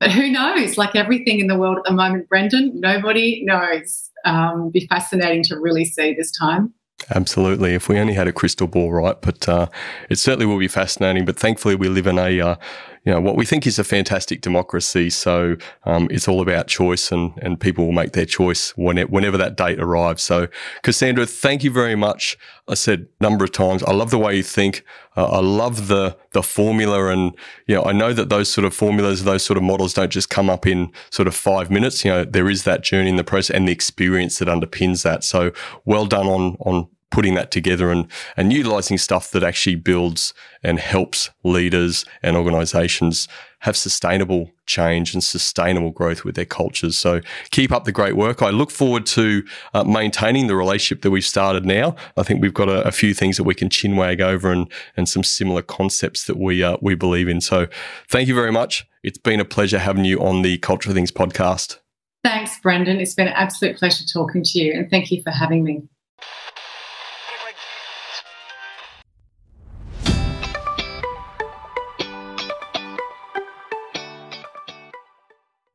[0.00, 0.76] But who knows?
[0.76, 4.10] Like everything in the world at the moment, Brendan, nobody knows.
[4.24, 6.74] Um, be fascinating to really see this time.
[7.10, 7.74] Absolutely.
[7.74, 9.20] If we only had a crystal ball, right?
[9.20, 9.68] But uh,
[10.08, 11.24] it certainly will be fascinating.
[11.24, 12.56] But thankfully, we live in a uh,
[13.04, 15.10] you know, what we think is a fantastic democracy.
[15.10, 19.36] So um, it's all about choice, and, and people will make their choice whenever, whenever
[19.38, 20.22] that date arrives.
[20.22, 20.46] So,
[20.82, 22.38] Cassandra, thank you very much.
[22.68, 24.84] I said a number of times, I love the way you think.
[25.16, 27.36] Uh, I love the the formula, and
[27.66, 30.30] you know, I know that those sort of formulas, those sort of models, don't just
[30.30, 32.04] come up in sort of five minutes.
[32.04, 35.24] You know, there is that journey in the process and the experience that underpins that.
[35.24, 35.50] So,
[35.84, 40.80] well done on on putting that together and, and utilizing stuff that actually builds and
[40.80, 43.28] helps leaders and organizations
[43.60, 46.98] have sustainable change and sustainable growth with their cultures.
[46.98, 47.20] So
[47.52, 48.42] keep up the great work.
[48.42, 51.94] I look forward to uh, maintaining the relationship that we've started now.
[52.16, 55.08] I think we've got a, a, few things that we can chinwag over and, and
[55.08, 57.40] some similar concepts that we, uh, we believe in.
[57.40, 57.68] So
[58.08, 58.84] thank you very much.
[59.04, 61.78] It's been a pleasure having you on the Culture Things podcast.
[62.24, 63.00] Thanks, Brendan.
[63.00, 65.82] It's been an absolute pleasure talking to you and thank you for having me.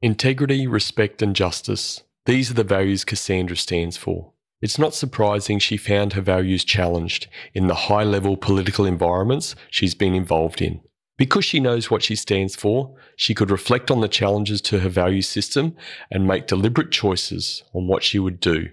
[0.01, 2.03] Integrity, respect, and justice.
[2.27, 4.31] These are the values Cassandra stands for.
[4.61, 9.95] It's not surprising she found her values challenged in the high level political environments she's
[9.95, 10.81] been involved in.
[11.17, 14.89] Because she knows what she stands for, she could reflect on the challenges to her
[14.89, 15.75] value system
[16.11, 18.69] and make deliberate choices on what she would do.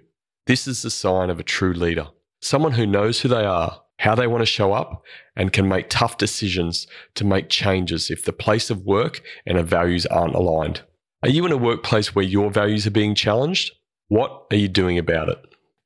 [0.46, 2.08] This is the sign of a true leader,
[2.42, 5.02] someone who knows who they are, how they want to show up,
[5.34, 9.64] and can make tough decisions to make changes if the place of work and her
[9.64, 10.82] values aren't aligned.
[11.24, 13.72] Are you in a workplace where your values are being challenged?
[14.08, 15.38] What are you doing about it?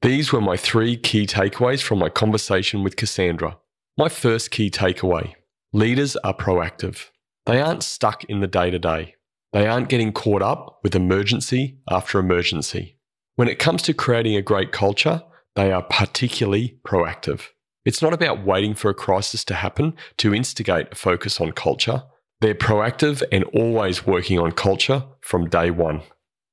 [0.03, 3.57] These were my three key takeaways from my conversation with Cassandra.
[3.97, 5.34] My first key takeaway
[5.72, 7.11] leaders are proactive.
[7.47, 9.14] They aren't stuck in the day to day.
[9.53, 12.97] They aren't getting caught up with emergency after emergency.
[13.36, 15.22] When it comes to creating a great culture,
[15.55, 17.43] they are particularly proactive.
[17.84, 22.03] It's not about waiting for a crisis to happen to instigate a focus on culture.
[22.41, 26.03] They're proactive and always working on culture from day one.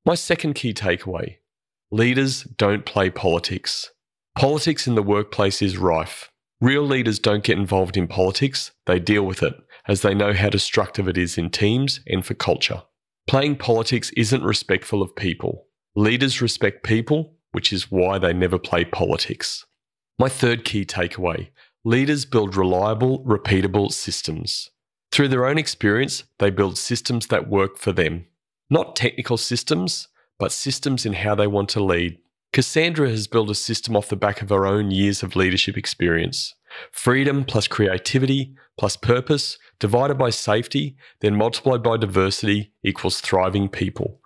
[0.05, 1.37] My second key takeaway
[1.91, 3.91] leaders don't play politics.
[4.35, 6.31] Politics in the workplace is rife.
[6.59, 9.53] Real leaders don't get involved in politics, they deal with it,
[9.87, 12.81] as they know how destructive it is in teams and for culture.
[13.27, 15.67] Playing politics isn't respectful of people.
[15.95, 19.65] Leaders respect people, which is why they never play politics.
[20.17, 21.49] My third key takeaway
[21.83, 24.71] leaders build reliable, repeatable systems.
[25.15, 28.25] Through their own experience, they build systems that work for them.
[28.69, 32.17] Not technical systems, but systems in how they want to lead.
[32.51, 36.53] Cassandra has built a system off the back of her own years of leadership experience.
[36.91, 44.19] Freedom plus creativity plus purpose divided by safety, then multiplied by diversity equals thriving people.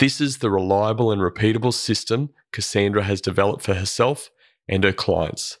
[0.00, 4.30] This is the reliable and repeatable system Cassandra has developed for herself
[4.66, 5.58] and her clients.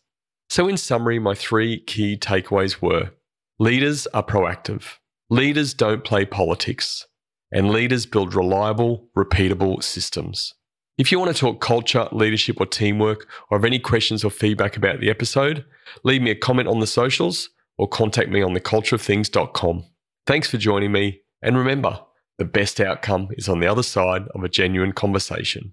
[0.48, 3.12] So, in summary, my three key takeaways were
[3.58, 4.98] leaders are proactive,
[5.30, 7.06] leaders don't play politics,
[7.52, 10.54] and leaders build reliable, repeatable systems.
[10.96, 14.76] If you want to talk culture, leadership, or teamwork, or have any questions or feedback
[14.76, 15.64] about the episode,
[16.04, 19.84] leave me a comment on the socials or contact me on thecultureofthings.com.
[20.26, 22.00] Thanks for joining me, and remember,
[22.38, 25.72] the best outcome is on the other side of a genuine conversation.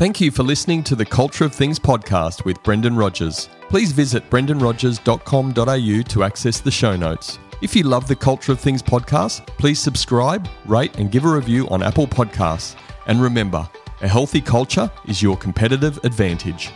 [0.00, 3.50] Thank you for listening to the Culture of Things podcast with Brendan Rogers.
[3.68, 7.38] Please visit brendanrogers.com.au to access the show notes.
[7.60, 11.68] If you love the Culture of Things podcast, please subscribe, rate, and give a review
[11.68, 12.76] on Apple Podcasts.
[13.08, 13.68] And remember,
[14.00, 16.70] a healthy culture is your competitive advantage.